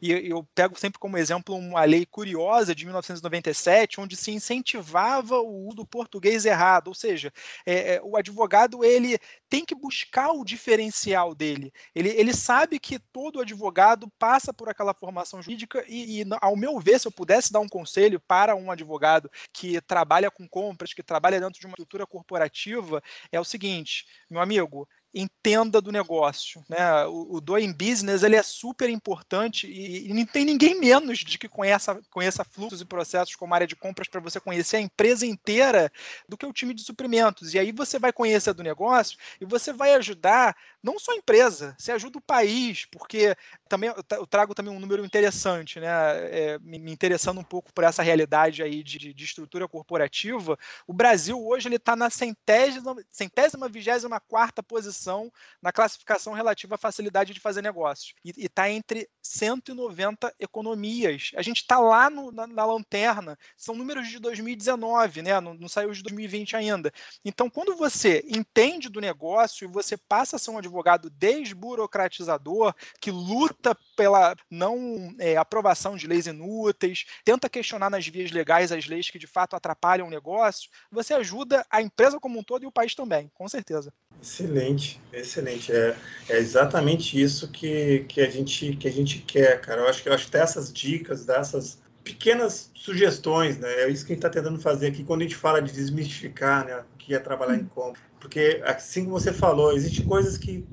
e 0.01 0.11
eu 0.11 0.47
pego 0.55 0.79
sempre 0.79 0.99
como 0.99 1.17
exemplo 1.17 1.55
uma 1.55 1.85
lei 1.85 2.07
curiosa 2.07 2.75
de 2.75 2.85
1997, 2.85 4.01
onde 4.01 4.17
se 4.17 4.31
incentivava 4.31 5.38
o 5.38 5.67
uso 5.67 5.77
do 5.77 5.87
português 5.87 6.45
errado, 6.45 6.88
ou 6.88 6.95
seja, 6.95 7.33
é, 7.64 7.95
é, 7.95 8.01
o 8.03 8.17
advogado 8.17 8.85
ele 8.85 9.19
tem 9.49 9.64
que 9.64 9.75
buscar 9.75 10.33
o 10.33 10.45
diferencial 10.45 11.35
dele. 11.35 11.73
Ele, 11.95 12.09
ele 12.11 12.35
sabe 12.35 12.79
que 12.79 12.99
todo 12.99 13.41
advogado 13.41 14.11
passa 14.19 14.53
por 14.53 14.69
aquela 14.69 14.95
formação 14.95 15.41
jurídica 15.41 15.85
e, 15.88 16.23
e, 16.23 16.25
ao 16.41 16.57
meu 16.57 16.79
ver, 16.79 16.99
se 16.99 17.07
eu 17.07 17.12
pudesse 17.12 17.53
dar 17.53 17.61
um 17.61 17.69
conselho 17.69 18.21
para 18.21 18.55
um 18.55 18.71
advogado 18.71 19.31
que 19.53 19.81
trabalha 19.81 20.31
com 20.31 20.49
compras, 20.49 20.93
que 20.93 21.03
trabalha 21.03 21.41
dentro 21.41 21.61
de 21.61 21.67
uma 21.67 21.73
estrutura 21.73 22.07
corporativa, 22.07 23.03
é 23.31 23.41
o 23.41 23.45
seguinte, 23.45 24.07
meu 24.29 24.41
amigo, 24.41 24.88
entenda 25.14 25.81
do 25.81 25.90
negócio, 25.90 26.62
né? 26.68 27.05
O, 27.07 27.37
o 27.37 27.40
doing 27.40 27.73
business 27.73 28.23
ele 28.23 28.37
é 28.37 28.42
super 28.42 28.88
importante 28.90 29.66
e, 29.66 30.09
e 30.09 30.12
não 30.12 30.27
tem 30.27 30.44
ninguém 30.44 30.79
menos 30.79 31.18
de 31.18 31.38
que 31.38 31.49
conheça, 31.49 32.01
conheça 32.11 32.44
fluxos 32.44 32.81
e 32.81 32.85
processos 32.85 33.35
como 33.35 33.55
área 33.55 33.66
de 33.66 33.75
compras 33.75 34.09
para 34.09 34.21
você 34.21 34.38
conhecer 34.38 34.77
a 34.77 34.81
empresa 34.81 35.27
inteira 35.27 35.90
do 36.29 36.37
que 36.37 36.44
o 36.44 36.53
time 36.53 36.75
de 36.75 36.83
suprimentos. 36.83 37.55
E 37.55 37.59
aí 37.59 37.73
você 37.73 37.99
vai 37.99 38.12
conhecer 38.12 38.53
do 38.53 38.62
negócio 38.62 39.18
e 39.40 39.44
você 39.44 39.73
vai 39.73 39.94
ajudar 39.94 40.55
não 40.83 40.99
só 40.99 41.12
a 41.12 41.16
empresa, 41.16 41.75
você 41.79 41.90
ajuda 41.92 42.18
o 42.18 42.23
país, 42.23 42.85
porque 42.85 43.35
também 43.68 43.92
eu 44.11 44.27
trago 44.27 44.55
também 44.55 44.73
um 44.73 44.81
número 44.81 45.05
interessante, 45.05 45.81
né? 45.81 45.88
É, 46.31 46.59
me 46.61 46.92
interessando 46.92 47.40
um 47.40 47.44
pouco 47.44 47.73
por 47.73 47.83
essa 47.83 48.03
realidade 48.03 48.62
aí 48.62 48.83
de, 48.83 49.12
de 49.12 49.25
estrutura 49.25 49.66
corporativa. 49.66 50.59
O 50.87 50.92
Brasil 50.92 51.44
hoje 51.44 51.68
ele 51.68 51.77
está 51.77 51.97
na 51.97 52.11
centésima, 52.11 52.97
centésima 53.11 53.68
vigésima 53.68 54.21
quarta 54.21 54.62
posição 54.62 55.08
posição 55.09 55.33
na 55.62 55.73
classificação 55.73 56.33
relativa 56.33 56.75
à 56.75 56.79
facilidade 56.79 57.33
de 57.33 57.40
fazer 57.40 57.62
negócios. 57.62 58.14
E 58.25 58.44
está 58.44 58.71
entre 58.71 59.09
190 59.23 60.33
economias. 60.38 61.33
A 61.37 61.42
gente 61.42 61.59
está 61.59 61.79
lá 61.79 62.11
no, 62.11 62.31
na, 62.31 62.47
na, 62.47 62.64
lanterna. 62.64 63.38
São 63.57 63.75
números 63.75 64.09
de 64.09 64.18
2019, 64.18 65.23
né? 65.23 65.40
Não, 65.40 65.55
não, 65.55 65.68
saiu 65.68 65.90
de 65.90 66.03
2020 66.03 66.57
ainda. 66.57 66.92
Então, 67.25 67.51
quando 67.51 67.77
você 67.77 68.25
entende 68.29 68.88
do 68.88 69.01
negócio 69.01 69.64
e 69.64 69.73
você 69.73 69.97
passa 69.97 70.37
a 70.37 70.38
ser 70.38 70.51
um 70.51 70.59
advogado 70.59 71.11
desburocratizador, 71.11 72.75
que 73.01 73.11
luta 73.11 73.77
pela 73.97 74.37
não 74.51 75.14
é, 75.18 75.37
aprovação 75.37 75.97
de 75.97 76.07
leis 76.07 76.27
inúteis, 76.27 77.05
tenta 77.25 77.49
questionar 77.49 77.90
nas 77.90 78.07
vias 78.07 78.31
legais 78.31 78.71
as 78.71 78.87
leis 78.87 79.11
que 79.11 79.18
de 79.18 79.27
fato 79.27 79.57
atrapalham 79.57 80.07
o 80.07 80.11
negócio, 80.11 80.71
você 80.90 81.14
ajuda 81.14 81.66
a 81.71 81.83
empresa 81.83 82.21
como 82.21 82.38
um 82.38 82.42
todo 82.42 82.62
e 82.62 82.66
o 82.66 82.73
país 82.73 82.94
também, 82.94 83.31
com 83.35 83.49
certeza. 83.49 83.92
Excelente, 84.21 84.88
excelente. 85.12 85.72
É, 85.72 85.96
é 86.29 86.38
exatamente 86.38 87.20
isso 87.20 87.51
que, 87.51 88.05
que, 88.09 88.20
a 88.20 88.31
gente, 88.31 88.77
que 88.77 88.88
a 88.88 88.92
gente 88.92 89.18
quer, 89.20 89.61
cara. 89.61 89.83
Eu 89.83 89.88
acho 89.88 90.03
que 90.03 90.09
eu 90.09 90.12
acho 90.14 90.27
que 90.27 90.33
dessas 90.33 90.72
dicas, 90.72 91.24
dessas 91.24 91.79
pequenas 92.05 92.70
sugestões, 92.74 93.59
né? 93.59 93.70
É 93.83 93.88
isso 93.90 94.05
que 94.07 94.12
a 94.12 94.14
gente 94.14 94.24
está 94.24 94.31
tentando 94.31 94.59
fazer 94.61 94.88
aqui 94.88 95.05
quando 95.05 95.20
a 95.20 95.24
gente 95.24 95.37
fala 95.37 95.61
de 95.61 95.72
desmistificar, 95.72 96.64
né? 96.64 96.79
O 96.79 96.98
que 96.98 97.14
é 97.14 97.18
trabalhar 97.18 97.57
em 97.57 97.64
compra. 97.64 98.01
Porque, 98.20 98.62
assim 98.64 99.05
como 99.05 99.18
você 99.18 99.33
falou, 99.33 99.72
existem 99.72 100.05
coisas 100.05 100.38
que 100.38 100.66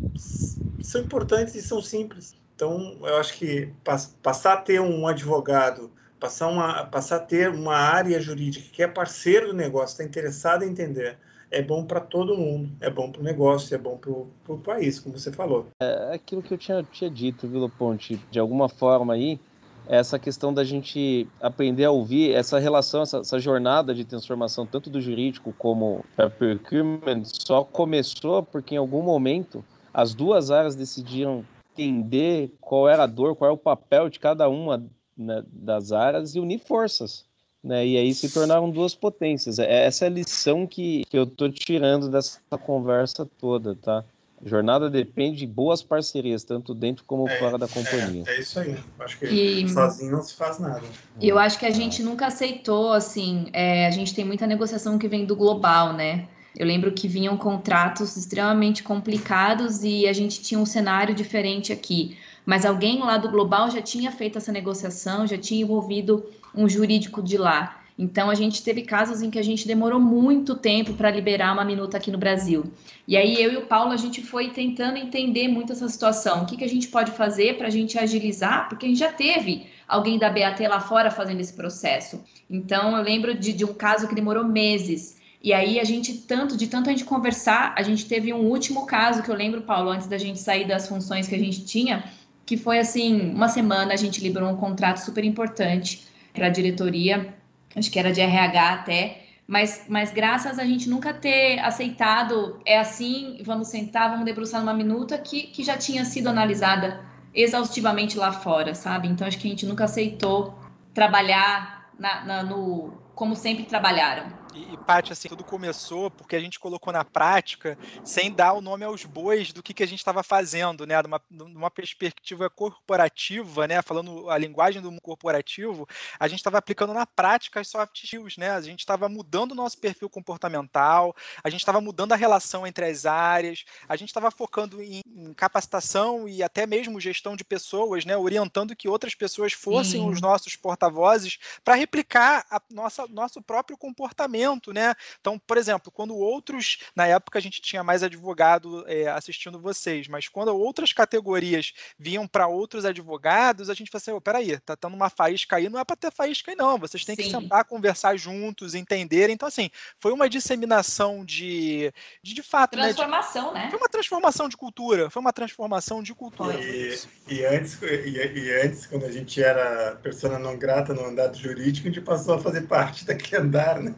são 0.81 1.01
importantes 1.01 1.55
e 1.55 1.61
são 1.61 1.81
simples. 1.81 2.33
Então, 2.55 2.97
eu 3.01 3.17
acho 3.17 3.33
que 3.37 3.73
passar 4.21 4.53
a 4.53 4.57
ter 4.57 4.79
um 4.79 5.07
advogado, 5.07 5.91
passar, 6.19 6.47
uma, 6.47 6.85
passar 6.85 7.17
a 7.17 7.19
ter 7.19 7.49
uma 7.49 7.75
área 7.75 8.19
jurídica 8.21 8.65
que 8.71 8.81
é 8.81 8.87
parceiro 8.87 9.47
do 9.47 9.53
negócio, 9.53 9.93
está 9.93 10.03
interessado 10.03 10.63
em 10.63 10.69
entender 10.69 11.17
é 11.55 11.61
bom 11.61 11.85
para 11.85 12.01
todo 12.01 12.37
mundo, 12.37 12.69
é 12.81 12.89
bom 12.89 13.09
para 13.09 13.21
o 13.21 13.23
negócio, 13.23 13.73
é 13.73 13.77
bom 13.77 13.97
para 13.97 14.11
o 14.11 14.57
país, 14.59 14.99
como 14.99 15.17
você 15.17 15.31
falou. 15.31 15.67
É 15.81 16.13
aquilo 16.13 16.43
que 16.43 16.53
eu 16.53 16.57
tinha, 16.57 16.83
tinha 16.83 17.09
dito, 17.09 17.47
Vila 17.47 17.69
Ponte, 17.69 18.19
de 18.29 18.37
alguma 18.37 18.67
forma 18.67 19.13
aí, 19.13 19.39
essa 19.87 20.19
questão 20.19 20.53
da 20.53 20.65
gente 20.65 21.25
aprender 21.39 21.85
a 21.85 21.91
ouvir, 21.91 22.33
essa 22.33 22.59
relação, 22.59 23.03
essa, 23.03 23.19
essa 23.19 23.39
jornada 23.39 23.95
de 23.95 24.03
transformação, 24.03 24.65
tanto 24.65 24.89
do 24.89 24.99
jurídico 24.99 25.53
como 25.57 26.03
da 26.17 26.29
procurement, 26.29 27.23
só 27.23 27.63
começou 27.63 28.43
porque 28.43 28.75
em 28.75 28.79
algum 28.79 29.01
momento 29.01 29.63
as 29.93 30.13
duas 30.13 30.51
áreas 30.51 30.75
decidiram 30.75 31.45
entender 31.71 32.53
qual 32.59 32.89
era 32.89 33.03
a 33.03 33.07
dor, 33.07 33.33
qual 33.33 33.49
é 33.49 33.53
o 33.53 33.57
papel 33.57 34.09
de 34.09 34.19
cada 34.19 34.49
uma 34.49 34.85
né, 35.17 35.41
das 35.47 35.93
áreas 35.93 36.35
e 36.35 36.39
unir 36.41 36.59
forças 36.59 37.25
né? 37.65 37.85
E 37.85 37.97
aí 37.97 38.13
se 38.13 38.29
tornaram 38.29 38.69
duas 38.69 38.93
potências. 38.93 39.57
É, 39.57 39.85
essa 39.85 40.05
é 40.05 40.07
a 40.07 40.11
lição 40.11 40.67
que, 40.67 41.03
que 41.09 41.17
eu 41.17 41.23
estou 41.23 41.51
tirando 41.51 42.09
dessa 42.09 42.39
conversa 42.63 43.27
toda, 43.39 43.75
tá? 43.75 44.03
A 44.45 44.47
jornada 44.47 44.89
depende 44.89 45.39
de 45.39 45.47
boas 45.47 45.81
parcerias, 45.81 46.43
tanto 46.43 46.75
dentro 46.75 47.03
como 47.05 47.27
é, 47.27 47.39
fora 47.39 47.57
da 47.57 47.67
companhia. 47.67 48.23
É, 48.27 48.35
é, 48.35 48.39
isso 48.39 48.59
aí. 48.59 48.77
Acho 48.99 49.17
que 49.17 49.25
e, 49.25 49.67
sozinho 49.67 50.11
não 50.11 50.21
se 50.21 50.35
faz 50.35 50.59
nada. 50.59 50.83
Eu 51.19 51.39
acho 51.39 51.57
que 51.57 51.65
a 51.65 51.71
gente 51.71 52.03
nunca 52.03 52.27
aceitou, 52.27 52.91
assim, 52.91 53.47
é, 53.51 53.87
a 53.87 53.91
gente 53.91 54.13
tem 54.13 54.23
muita 54.23 54.45
negociação 54.45 54.99
que 54.99 55.07
vem 55.07 55.25
do 55.25 55.35
global, 55.35 55.93
né? 55.93 56.27
Eu 56.55 56.67
lembro 56.67 56.91
que 56.91 57.07
vinham 57.07 57.35
contratos 57.35 58.15
extremamente 58.15 58.83
complicados 58.83 59.83
e 59.83 60.07
a 60.07 60.13
gente 60.13 60.41
tinha 60.41 60.59
um 60.59 60.65
cenário 60.65 61.15
diferente 61.15 61.73
aqui. 61.73 62.17
Mas 62.45 62.63
alguém 62.63 62.99
lá 62.99 63.17
do 63.17 63.29
global 63.29 63.71
já 63.71 63.81
tinha 63.81 64.11
feito 64.11 64.37
essa 64.37 64.51
negociação, 64.51 65.25
já 65.25 65.37
tinha 65.37 65.63
envolvido 65.63 66.23
um 66.55 66.67
jurídico 66.67 67.21
de 67.21 67.37
lá. 67.37 67.81
Então 67.97 68.29
a 68.29 68.35
gente 68.35 68.61
teve 68.61 68.81
casos 68.81 69.21
em 69.21 69.29
que 69.29 69.39
a 69.39 69.43
gente 69.43 69.65
demorou 69.65 69.99
muito 69.99 70.55
tempo 70.55 70.93
para 70.93 71.09
liberar 71.09 71.53
uma 71.53 71.63
minuta 71.63 71.95
aqui 71.95 72.11
no 72.11 72.17
Brasil. 72.17 72.65
E 73.07 73.15
aí 73.15 73.41
eu 73.41 73.53
e 73.53 73.57
o 73.57 73.65
Paulo 73.67 73.93
a 73.93 73.97
gente 73.97 74.21
foi 74.21 74.49
tentando 74.49 74.97
entender 74.97 75.47
muito 75.47 75.71
essa 75.71 75.87
situação. 75.87 76.43
O 76.43 76.45
que, 76.45 76.57
que 76.57 76.63
a 76.63 76.69
gente 76.69 76.89
pode 76.89 77.11
fazer 77.11 77.57
para 77.57 77.67
a 77.67 77.69
gente 77.69 77.97
agilizar? 77.97 78.67
Porque 78.67 78.85
a 78.85 78.89
gente 78.89 78.99
já 78.99 79.11
teve 79.11 79.67
alguém 79.87 80.19
da 80.19 80.29
BAT 80.29 80.59
lá 80.67 80.81
fora 80.81 81.09
fazendo 81.09 81.39
esse 81.39 81.53
processo. 81.53 82.21
Então 82.49 82.97
eu 82.97 83.03
lembro 83.03 83.33
de, 83.33 83.53
de 83.53 83.63
um 83.63 83.73
caso 83.73 84.07
que 84.09 84.15
demorou 84.15 84.43
meses. 84.43 85.17
E 85.41 85.53
aí 85.53 85.79
a 85.79 85.83
gente, 85.83 86.13
tanto, 86.13 86.57
de 86.57 86.67
tanto 86.67 86.89
a 86.89 86.91
gente 86.91 87.05
conversar, 87.05 87.75
a 87.77 87.83
gente 87.83 88.05
teve 88.07 88.33
um 88.33 88.49
último 88.49 88.85
caso 88.85 89.23
que 89.23 89.29
eu 89.29 89.35
lembro, 89.35 89.61
Paulo, 89.61 89.91
antes 89.91 90.07
da 90.07 90.17
gente 90.17 90.39
sair 90.39 90.67
das 90.67 90.87
funções 90.87 91.27
que 91.27 91.35
a 91.35 91.39
gente 91.39 91.63
tinha, 91.63 92.03
que 92.45 92.57
foi 92.57 92.79
assim, 92.79 93.31
uma 93.31 93.47
semana 93.47 93.93
a 93.93 93.95
gente 93.95 94.21
liberou 94.21 94.49
um 94.49 94.57
contrato 94.57 94.97
super 94.97 95.23
importante 95.23 96.03
para 96.35 96.47
a 96.47 96.49
diretoria 96.49 97.33
acho 97.75 97.91
que 97.91 97.99
era 97.99 98.11
de 98.11 98.21
RH 98.21 98.73
até, 98.73 99.21
mas, 99.47 99.85
mas 99.87 100.11
graças 100.11 100.57
a 100.57 100.63
gente 100.63 100.89
nunca 100.89 101.13
ter 101.13 101.59
aceitado, 101.59 102.59
é 102.65 102.79
assim, 102.79 103.37
vamos 103.43 103.67
sentar, 103.67 104.09
vamos 104.09 104.25
debruçar 104.25 104.61
numa 104.61 104.73
minuta, 104.73 105.17
que, 105.17 105.43
que 105.43 105.63
já 105.63 105.77
tinha 105.77 106.05
sido 106.05 106.29
analisada 106.29 107.01
exaustivamente 107.33 108.17
lá 108.17 108.31
fora, 108.31 108.73
sabe? 108.73 109.07
Então 109.07 109.27
acho 109.27 109.37
que 109.37 109.47
a 109.47 109.49
gente 109.51 109.65
nunca 109.65 109.83
aceitou 109.83 110.57
trabalhar 110.93 111.89
na, 111.99 112.23
na, 112.23 112.43
no 112.43 112.93
como 113.13 113.35
sempre 113.35 113.65
trabalharam. 113.65 114.27
E, 114.55 114.73
e 114.73 114.77
Paty, 114.77 115.11
assim, 115.11 115.27
tudo 115.27 115.43
começou 115.43 116.09
porque 116.09 116.35
a 116.35 116.39
gente 116.39 116.59
colocou 116.59 116.93
na 116.93 117.03
prática, 117.03 117.77
sem 118.05 118.31
dar 118.31 118.53
o 118.53 118.61
nome 118.61 118.85
aos 118.85 119.03
bois 119.03 119.51
do 119.51 119.61
que, 119.61 119.73
que 119.73 119.83
a 119.83 119.87
gente 119.87 119.99
estava 119.99 120.23
fazendo, 120.23 120.87
né? 120.87 121.01
Numa, 121.01 121.21
numa 121.29 121.69
perspectiva 121.69 122.49
corporativa, 122.49 123.67
né? 123.67 123.81
Falando 123.81 124.29
a 124.29 124.37
linguagem 124.37 124.81
do 124.81 124.95
corporativo, 125.01 125.85
a 126.17 126.27
gente 126.29 126.39
estava 126.39 126.57
aplicando 126.57 126.93
na 126.93 127.05
prática 127.05 127.59
as 127.59 127.67
soft 127.67 128.01
skills, 128.01 128.37
né? 128.37 128.51
A 128.51 128.61
gente 128.61 128.79
estava 128.79 129.09
mudando 129.09 129.51
o 129.51 129.55
nosso 129.55 129.77
perfil 129.77 130.09
comportamental, 130.09 131.13
a 131.43 131.49
gente 131.49 131.59
estava 131.59 131.81
mudando 131.81 132.13
a 132.13 132.15
relação 132.15 132.65
entre 132.65 132.85
as 132.85 133.05
áreas, 133.05 133.65
a 133.89 133.97
gente 133.97 134.09
estava 134.09 134.31
focando 134.31 134.81
em, 134.81 135.01
em, 135.05 135.33
capacitação 135.33 136.29
e 136.29 136.41
até 136.41 136.65
mesmo 136.65 137.01
gestão 137.01 137.35
de 137.35 137.43
pessoas, 137.43 138.05
né? 138.05 138.15
Orientando 138.15 138.75
que 138.75 138.87
outras 138.87 139.13
pessoas 139.13 139.51
fossem 139.51 140.01
Sim. 140.01 140.09
os 140.09 140.21
nossos 140.21 140.55
porta-vozes 140.55 141.37
para 141.61 141.75
replicar 141.75 142.45
a 142.49 142.61
nossa, 142.71 143.05
nosso 143.07 143.41
próprio 143.41 143.77
comportamento 143.77 144.44
né? 144.73 144.93
Então, 145.19 145.39
por 145.39 145.57
exemplo, 145.57 145.91
quando 145.91 146.15
outros, 146.15 146.79
na 146.95 147.07
época 147.07 147.39
a 147.39 147.41
gente 147.41 147.61
tinha 147.61 147.83
mais 147.83 148.03
advogado 148.03 148.83
é, 148.87 149.07
assistindo 149.07 149.59
vocês, 149.59 150.07
mas 150.07 150.27
quando 150.27 150.55
outras 150.55 150.93
categorias 150.93 151.73
vinham 151.97 152.27
para 152.27 152.47
outros 152.47 152.85
advogados, 152.85 153.69
a 153.69 153.73
gente 153.73 153.89
falou 153.89 154.01
assim, 154.01 154.11
oh, 154.11 154.21
peraí, 154.21 154.59
tá 154.59 154.75
tendo 154.75 154.95
uma 154.95 155.09
faísca 155.09 155.55
aí, 155.55 155.69
não 155.69 155.79
é 155.79 155.83
para 155.83 155.95
ter 155.95 156.11
faísca 156.11 156.51
aí 156.51 156.57
não, 156.57 156.77
vocês 156.77 157.03
têm 157.03 157.15
Sim. 157.15 157.23
que 157.23 157.29
sentar, 157.29 157.65
conversar 157.65 158.17
juntos, 158.17 158.75
entender. 158.75 159.29
Então, 159.29 159.47
assim, 159.47 159.69
foi 159.99 160.11
uma 160.11 160.29
disseminação 160.29 161.23
de, 161.25 161.91
de, 162.21 162.33
de 162.33 162.43
fato, 162.43 162.75
Transformação, 162.75 163.53
né? 163.53 163.59
De, 163.59 163.65
né? 163.65 163.69
Foi 163.71 163.79
uma 163.79 163.89
transformação 163.89 164.49
de 164.49 164.57
cultura, 164.57 165.09
foi 165.09 165.21
uma 165.21 165.33
transformação 165.33 166.03
de 166.03 166.13
cultura. 166.13 166.53
E, 166.59 166.99
e 167.27 167.45
antes, 167.45 167.81
e, 167.81 168.09
e, 168.09 168.61
antes, 168.61 168.85
quando 168.85 169.05
a 169.05 169.11
gente 169.11 169.41
era 169.41 169.95
persona 170.01 170.37
não 170.37 170.57
grata 170.57 170.93
no 170.93 171.05
andado 171.05 171.37
jurídico, 171.37 171.87
a 171.87 171.91
gente 171.91 172.03
passou 172.03 172.35
a 172.35 172.39
fazer 172.39 172.61
parte 172.67 173.05
daquele 173.05 173.41
andar, 173.41 173.81
né? 173.81 173.93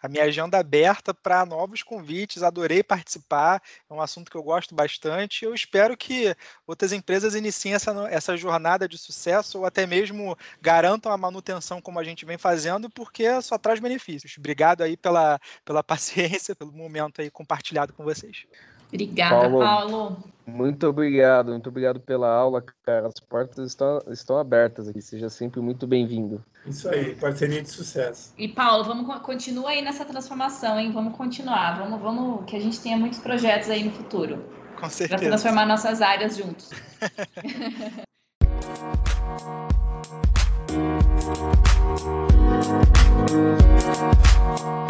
a 0.00 0.08
minha 0.08 0.22
agenda 0.22 0.56
aberta 0.56 1.12
para 1.12 1.44
novos 1.44 1.82
convites. 1.82 2.44
Adorei 2.44 2.80
participar. 2.80 3.60
É 3.88 3.92
um 3.92 4.00
assunto 4.00 4.30
que 4.30 4.36
eu 4.36 4.42
gosto 4.42 4.72
bastante. 4.72 5.44
Eu 5.44 5.52
espero 5.52 5.96
que 5.96 6.32
outras 6.64 6.92
empresas 6.92 7.34
iniciem 7.34 7.74
essa, 7.74 7.90
essa 8.08 8.36
jornada 8.36 8.88
de 8.88 8.96
sucesso 8.96 9.58
ou 9.58 9.66
até 9.66 9.84
mesmo 9.84 10.38
garantam 10.62 11.10
a 11.10 11.18
manutenção 11.18 11.82
como 11.82 11.98
a 11.98 12.04
gente 12.04 12.24
vem 12.24 12.38
fazendo, 12.38 12.88
porque 12.88 13.42
só 13.42 13.58
traz 13.58 13.80
benefícios. 13.80 14.36
Obrigado 14.38 14.82
aí 14.82 14.96
pela, 14.96 15.40
pela 15.64 15.82
paciência, 15.84 16.54
pelo 16.54 16.72
momento 16.72 17.20
aí 17.20 17.30
compartilhado 17.32 17.92
com 17.92 18.04
vocês. 18.04 18.46
Obrigada, 18.92 19.48
Paulo. 19.48 19.58
Paulo. 19.58 20.30
Muito 20.46 20.86
obrigado, 20.86 21.52
muito 21.52 21.68
obrigado 21.68 22.00
pela 22.00 22.28
aula, 22.28 22.62
cara. 22.82 23.06
As 23.06 23.20
portas 23.20 23.68
estão, 23.68 24.02
estão 24.08 24.36
abertas 24.36 24.88
aqui. 24.88 25.00
Seja 25.00 25.30
sempre 25.30 25.60
muito 25.60 25.86
bem-vindo. 25.86 26.44
Isso 26.66 26.88
aí, 26.88 27.14
parceria 27.14 27.62
de 27.62 27.70
sucesso. 27.70 28.34
E 28.36 28.48
Paulo, 28.48 28.84
vamos 28.84 29.18
continua 29.20 29.70
aí 29.70 29.82
nessa 29.82 30.04
transformação, 30.04 30.78
hein? 30.78 30.90
Vamos 30.92 31.16
continuar. 31.16 31.78
Vamos, 31.78 32.00
vamos, 32.00 32.44
que 32.46 32.56
a 32.56 32.60
gente 32.60 32.80
tenha 32.80 32.96
muitos 32.96 33.20
projetos 33.20 33.70
aí 33.70 33.84
no 33.84 33.92
futuro. 33.92 34.44
Com 34.78 34.90
certeza. 34.90 35.18
Para 35.18 35.28
transformar 35.28 35.66
nossas 35.66 36.02
áreas 36.02 36.36
juntos. 36.36 36.70